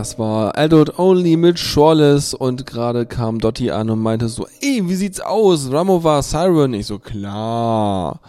Das 0.00 0.18
war 0.18 0.56
Adult 0.56 0.98
Only 0.98 1.36
mit 1.36 1.58
Shoreless 1.58 2.32
und 2.32 2.64
gerade 2.64 3.04
kam 3.04 3.38
Dotti 3.38 3.70
an 3.70 3.90
und 3.90 3.98
meinte 3.98 4.30
so, 4.30 4.46
ey, 4.62 4.88
wie 4.88 4.94
sieht's 4.94 5.20
aus? 5.20 5.70
Ramova 5.70 6.22
Siren. 6.22 6.72
Ich 6.72 6.86
so, 6.86 6.98
klar. 6.98 8.20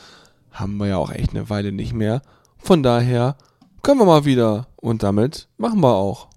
Haben 0.52 0.76
wir 0.76 0.88
ja 0.88 0.98
auch 0.98 1.14
echt 1.14 1.30
eine 1.30 1.50
Weile 1.50 1.72
nicht 1.72 1.94
mehr. 1.94 2.24
Von 2.58 2.84
daher 2.84 3.38
können 3.84 4.02
wir 4.02 4.06
mal 4.06 4.26
wieder. 4.26 4.68
Und 4.76 5.02
damit 5.02 5.48
machen 5.58 5.80
wir 5.80 5.96
auch. 5.96 6.28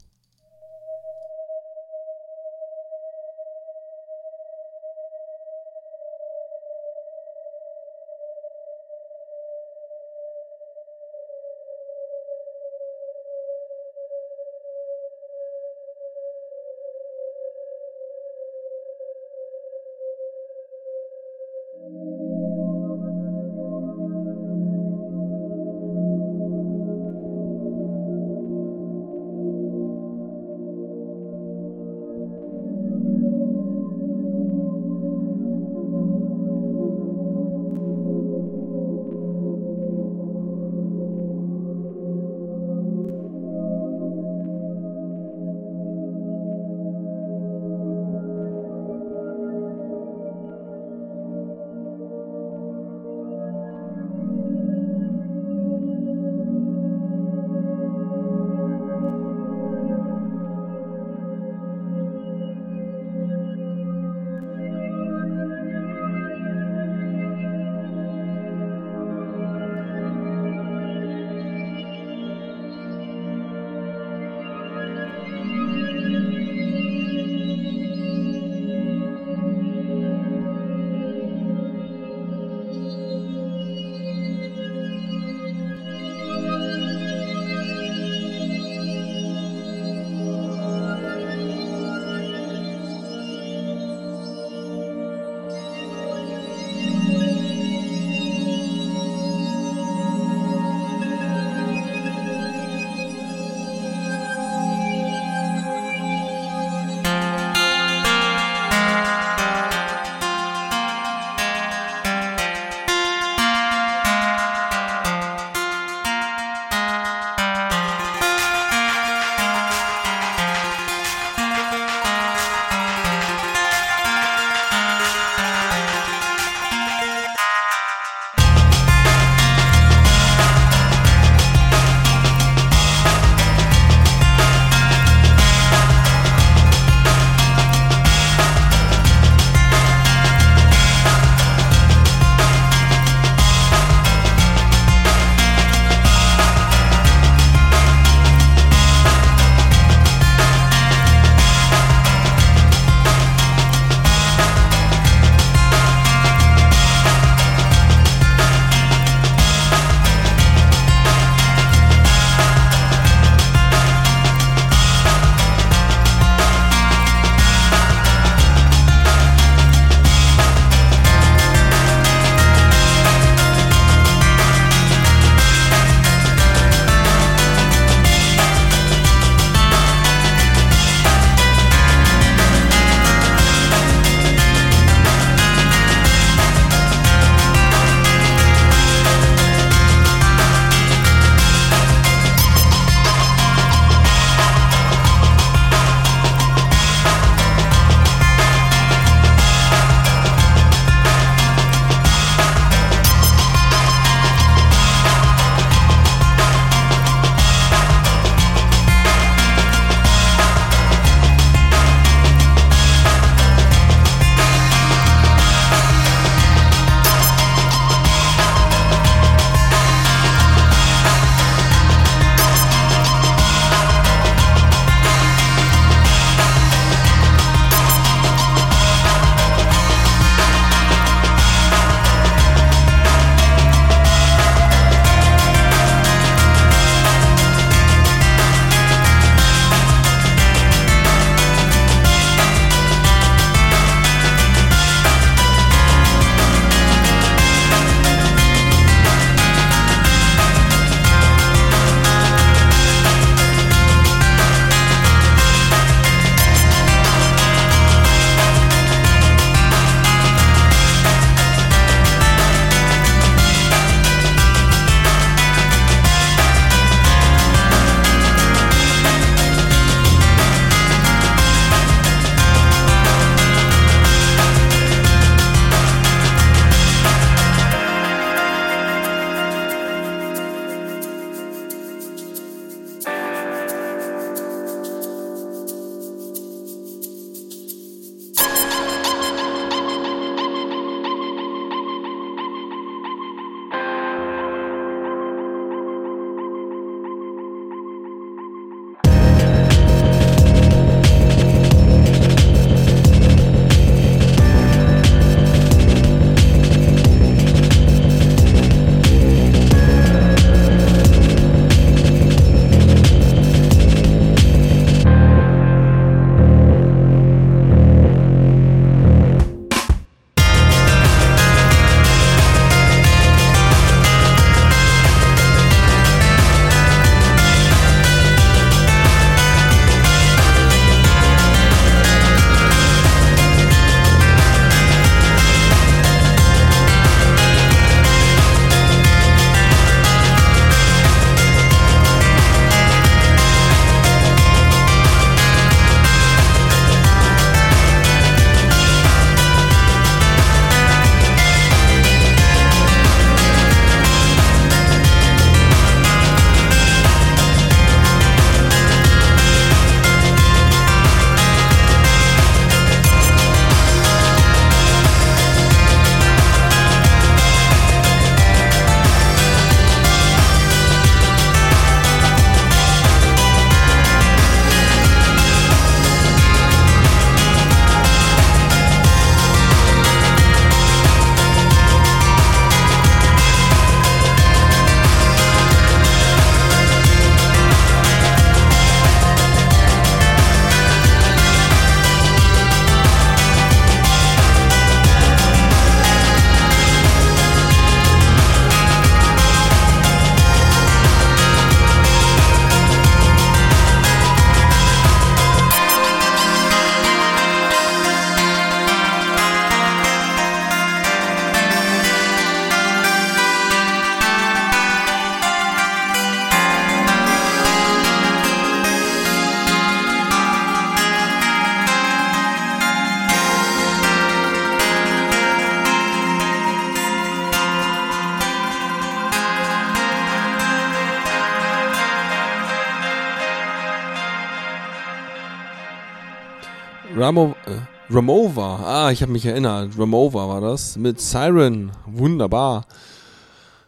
Ramo, 437.16 437.54
äh, 437.66 438.12
Ramova. 438.12 438.80
Ah, 438.84 439.10
ich 439.10 439.22
habe 439.22 439.32
mich 439.32 439.46
erinnert. 439.46 439.98
Ramova 439.98 440.48
war 440.48 440.60
das. 440.60 440.96
Mit 440.96 441.20
Siren. 441.20 441.92
Wunderbar. 442.06 442.84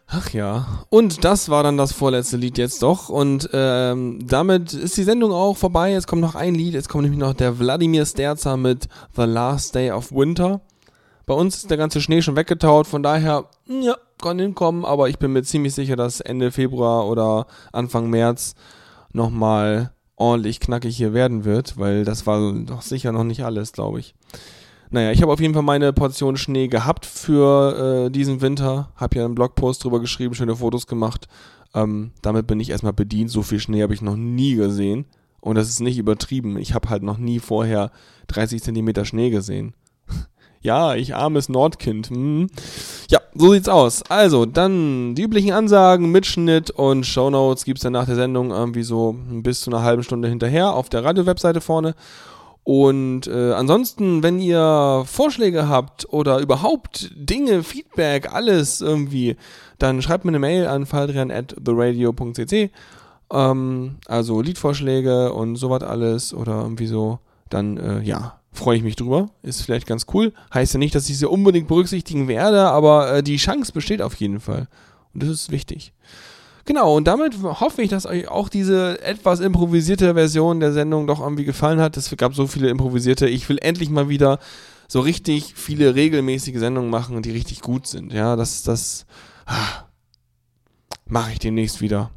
Ach 0.07 0.29
ja. 0.31 0.85
Und 0.89 1.25
das 1.25 1.49
war 1.49 1.63
dann 1.63 1.77
das 1.77 1.91
vorletzte 1.91 2.37
Lied 2.37 2.57
jetzt 2.57 2.81
doch. 2.81 3.09
Und 3.09 3.49
ähm, 3.51 4.19
damit 4.25 4.73
ist 4.73 4.95
die 4.97 5.03
Sendung 5.03 5.31
auch 5.33 5.57
vorbei. 5.57 5.91
Jetzt 5.91 6.07
kommt 6.07 6.21
noch 6.21 6.35
ein 6.35 6.55
Lied. 6.55 6.73
Jetzt 6.73 6.89
kommt 6.89 7.03
nämlich 7.03 7.19
noch 7.19 7.33
der 7.33 7.59
Wladimir 7.59 8.05
Sterza 8.05 8.55
mit 8.55 8.87
The 9.15 9.23
Last 9.23 9.75
Day 9.75 9.91
of 9.91 10.11
Winter. 10.11 10.61
Bei 11.25 11.33
uns 11.33 11.57
ist 11.57 11.69
der 11.69 11.77
ganze 11.77 11.99
Schnee 11.99 12.21
schon 12.21 12.37
weggetaut. 12.37 12.87
Von 12.87 13.03
daher, 13.03 13.45
ja, 13.67 13.97
kann 14.21 14.39
hinkommen. 14.39 14.85
Aber 14.85 15.09
ich 15.09 15.19
bin 15.19 15.33
mir 15.33 15.43
ziemlich 15.43 15.75
sicher, 15.75 15.97
dass 15.97 16.21
Ende 16.21 16.51
Februar 16.51 17.07
oder 17.07 17.47
Anfang 17.73 18.09
März 18.09 18.55
nochmal 19.11 19.91
ordentlich 20.17 20.59
knackig 20.59 20.97
hier 20.97 21.13
werden 21.13 21.45
wird. 21.45 21.77
Weil 21.77 22.03
das 22.03 22.27
war 22.27 22.51
doch 22.51 22.81
sicher 22.81 23.13
noch 23.13 23.23
nicht 23.23 23.45
alles, 23.45 23.71
glaube 23.71 24.01
ich. 24.01 24.13
Naja, 24.89 25.11
ich 25.11 25.21
habe 25.21 25.31
auf 25.31 25.39
jeden 25.39 25.53
Fall 25.53 25.63
meine 25.63 25.91
Portion 25.93 26.37
Schnee 26.37 26.67
gehabt 26.67 27.05
für 27.05 28.05
äh, 28.05 28.09
diesen 28.09 28.41
Winter. 28.41 28.89
Habe 28.95 29.17
ja 29.17 29.25
einen 29.25 29.35
Blogpost 29.35 29.83
drüber 29.83 29.99
geschrieben, 29.99 30.35
schöne 30.35 30.55
Fotos 30.55 30.87
gemacht. 30.87 31.27
Ähm, 31.73 32.11
damit 32.21 32.47
bin 32.47 32.59
ich 32.59 32.69
erstmal 32.69 32.93
bedient. 32.93 33.29
So 33.29 33.43
viel 33.43 33.59
Schnee 33.59 33.83
habe 33.83 33.93
ich 33.93 34.01
noch 34.01 34.15
nie 34.15 34.55
gesehen. 34.55 35.05
Und 35.41 35.55
das 35.55 35.69
ist 35.69 35.81
nicht 35.81 35.97
übertrieben. 35.97 36.57
Ich 36.57 36.73
habe 36.73 36.89
halt 36.89 37.03
noch 37.03 37.17
nie 37.17 37.39
vorher 37.39 37.91
30 38.27 38.63
Zentimeter 38.63 39.05
Schnee 39.05 39.29
gesehen. 39.29 39.73
ja, 40.61 40.95
ich 40.95 41.15
armes 41.15 41.49
Nordkind. 41.49 42.09
Hm. 42.09 42.47
Ja, 43.09 43.16
so 43.33 43.53
sieht's 43.53 43.69
aus. 43.69 44.03
Also, 44.09 44.45
dann 44.45 45.15
die 45.15 45.23
üblichen 45.23 45.51
Ansagen, 45.51 46.11
Mitschnitt 46.11 46.71
und 46.71 47.05
Shownotes 47.05 47.65
gibt's 47.65 47.83
dann 47.83 47.93
nach 47.93 48.05
der 48.05 48.15
Sendung 48.15 48.51
irgendwie 48.51 48.83
so 48.83 49.15
bis 49.29 49.61
zu 49.61 49.69
einer 49.69 49.83
halben 49.83 50.03
Stunde 50.03 50.27
hinterher 50.27 50.73
auf 50.73 50.89
der 50.89 51.03
Radio-Webseite 51.03 51.61
vorne. 51.61 51.95
Und 52.67 53.27
äh, 53.27 53.53
ansonsten, 53.53 54.23
wenn 54.23 54.39
ihr 54.39 55.03
Vorschläge 55.05 55.69
habt 55.69 56.11
oder 56.11 56.39
überhaupt 56.39 57.11
Dinge, 57.15 57.63
Feedback, 57.63 58.33
alles 58.33 58.81
irgendwie, 58.81 59.37
dann 59.79 60.01
schreibt 60.01 60.25
mir 60.25 60.31
eine 60.31 60.39
Mail 60.39 60.67
an 60.67 60.85
faldrian 60.85 61.31
at 61.31 61.55
theradio.cc. 61.63 62.71
Ähm, 63.31 63.95
also 64.05 64.41
Liedvorschläge 64.41 65.31
und 65.31 65.55
sowas 65.55 65.81
alles 65.83 66.33
oder 66.33 66.61
irgendwie 66.61 66.87
so. 66.87 67.19
Dann, 67.49 67.77
äh, 67.77 68.01
ja, 68.01 68.37
freue 68.57 68.77
ich 68.77 68.83
mich 68.83 68.95
drüber. 68.95 69.29
Ist 69.43 69.61
vielleicht 69.61 69.87
ganz 69.87 70.05
cool. 70.13 70.33
Heißt 70.53 70.73
ja 70.73 70.79
nicht, 70.79 70.95
dass 70.95 71.09
ich 71.09 71.17
sie 71.17 71.29
unbedingt 71.29 71.67
berücksichtigen 71.67 72.27
werde, 72.27 72.67
aber 72.67 73.13
äh, 73.13 73.23
die 73.23 73.37
Chance 73.37 73.71
besteht 73.71 74.01
auf 74.01 74.15
jeden 74.15 74.39
Fall. 74.39 74.67
Und 75.13 75.23
das 75.23 75.29
ist 75.29 75.51
wichtig. 75.51 75.93
Genau, 76.65 76.97
und 76.97 77.07
damit 77.07 77.33
hoffe 77.41 77.81
ich, 77.81 77.89
dass 77.89 78.05
euch 78.05 78.27
auch 78.27 78.49
diese 78.49 79.01
etwas 79.01 79.39
improvisierte 79.39 80.13
Version 80.15 80.59
der 80.59 80.73
Sendung 80.73 81.07
doch 81.07 81.21
irgendwie 81.21 81.45
gefallen 81.45 81.79
hat. 81.79 81.95
Es 81.95 82.13
gab 82.17 82.35
so 82.35 82.45
viele 82.45 82.69
improvisierte. 82.69 83.29
Ich 83.29 83.47
will 83.47 83.57
endlich 83.61 83.89
mal 83.89 84.09
wieder 84.09 84.39
so 84.89 84.99
richtig 84.99 85.53
viele 85.55 85.95
regelmäßige 85.95 86.57
Sendungen 86.57 86.89
machen, 86.89 87.21
die 87.21 87.31
richtig 87.31 87.61
gut 87.61 87.87
sind. 87.87 88.11
Ja, 88.11 88.35
das, 88.35 88.63
das 88.63 89.05
ah, 89.45 89.85
mache 91.05 91.31
ich 91.31 91.39
demnächst 91.39 91.79
wieder. 91.79 92.11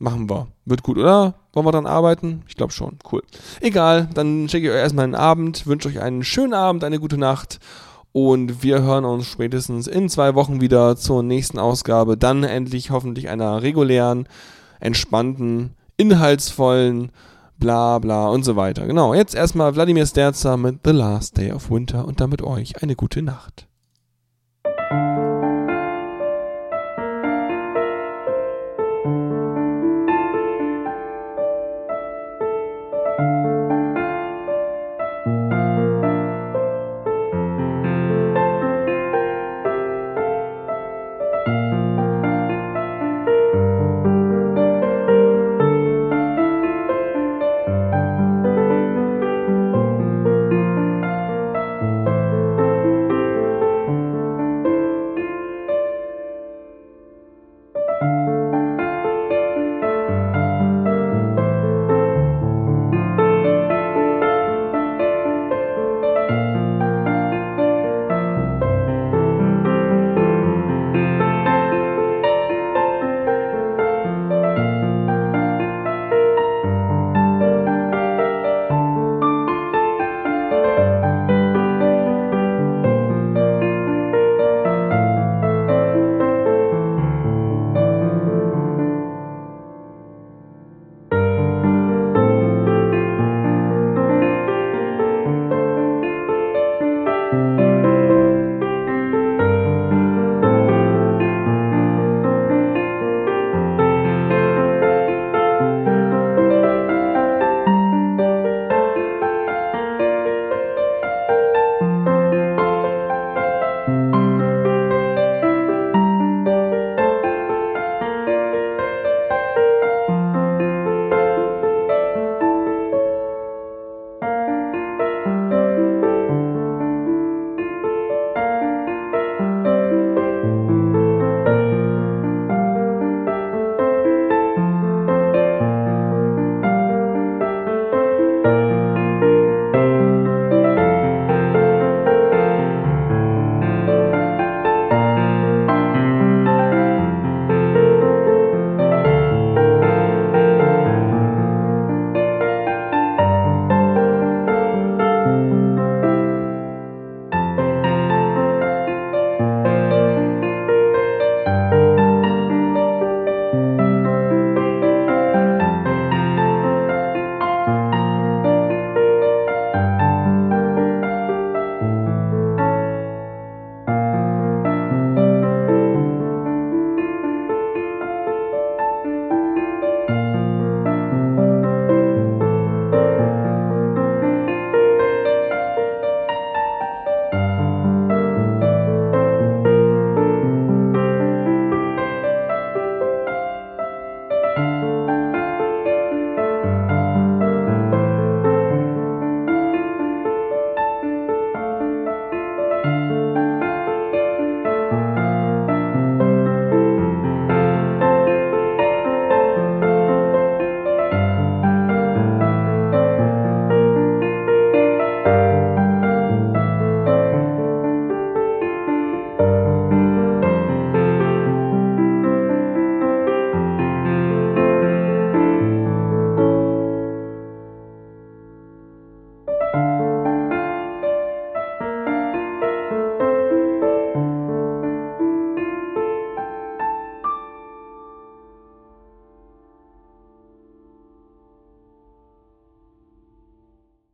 Machen 0.00 0.30
wir. 0.30 0.48
Wird 0.64 0.82
gut, 0.82 0.96
oder? 0.96 1.34
Wollen 1.52 1.66
wir 1.66 1.72
dran 1.72 1.86
arbeiten? 1.86 2.42
Ich 2.48 2.56
glaube 2.56 2.72
schon. 2.72 2.98
Cool. 3.12 3.22
Egal, 3.60 4.08
dann 4.14 4.48
schicke 4.48 4.68
ich 4.68 4.72
euch 4.72 4.80
erstmal 4.80 5.04
einen 5.04 5.14
Abend, 5.14 5.66
wünsche 5.66 5.88
euch 5.88 6.00
einen 6.00 6.24
schönen 6.24 6.54
Abend, 6.54 6.84
eine 6.84 6.98
gute 6.98 7.18
Nacht. 7.18 7.60
Und 8.12 8.62
wir 8.62 8.80
hören 8.80 9.04
uns 9.04 9.26
spätestens 9.26 9.86
in 9.86 10.08
zwei 10.08 10.34
Wochen 10.34 10.62
wieder 10.62 10.96
zur 10.96 11.22
nächsten 11.22 11.58
Ausgabe. 11.58 12.16
Dann 12.16 12.44
endlich 12.44 12.90
hoffentlich 12.90 13.28
einer 13.28 13.62
regulären, 13.62 14.26
entspannten, 14.80 15.74
inhaltsvollen, 15.98 17.12
bla 17.58 17.98
bla 17.98 18.28
und 18.28 18.42
so 18.42 18.56
weiter. 18.56 18.86
Genau, 18.86 19.12
jetzt 19.12 19.34
erstmal 19.34 19.76
Wladimir 19.76 20.06
Sterza 20.06 20.56
mit 20.56 20.78
The 20.82 20.92
Last 20.92 21.36
Day 21.36 21.52
of 21.52 21.70
Winter 21.70 22.06
und 22.06 22.22
damit 22.22 22.40
euch 22.40 22.82
eine 22.82 22.96
gute 22.96 23.20
Nacht. 23.20 23.69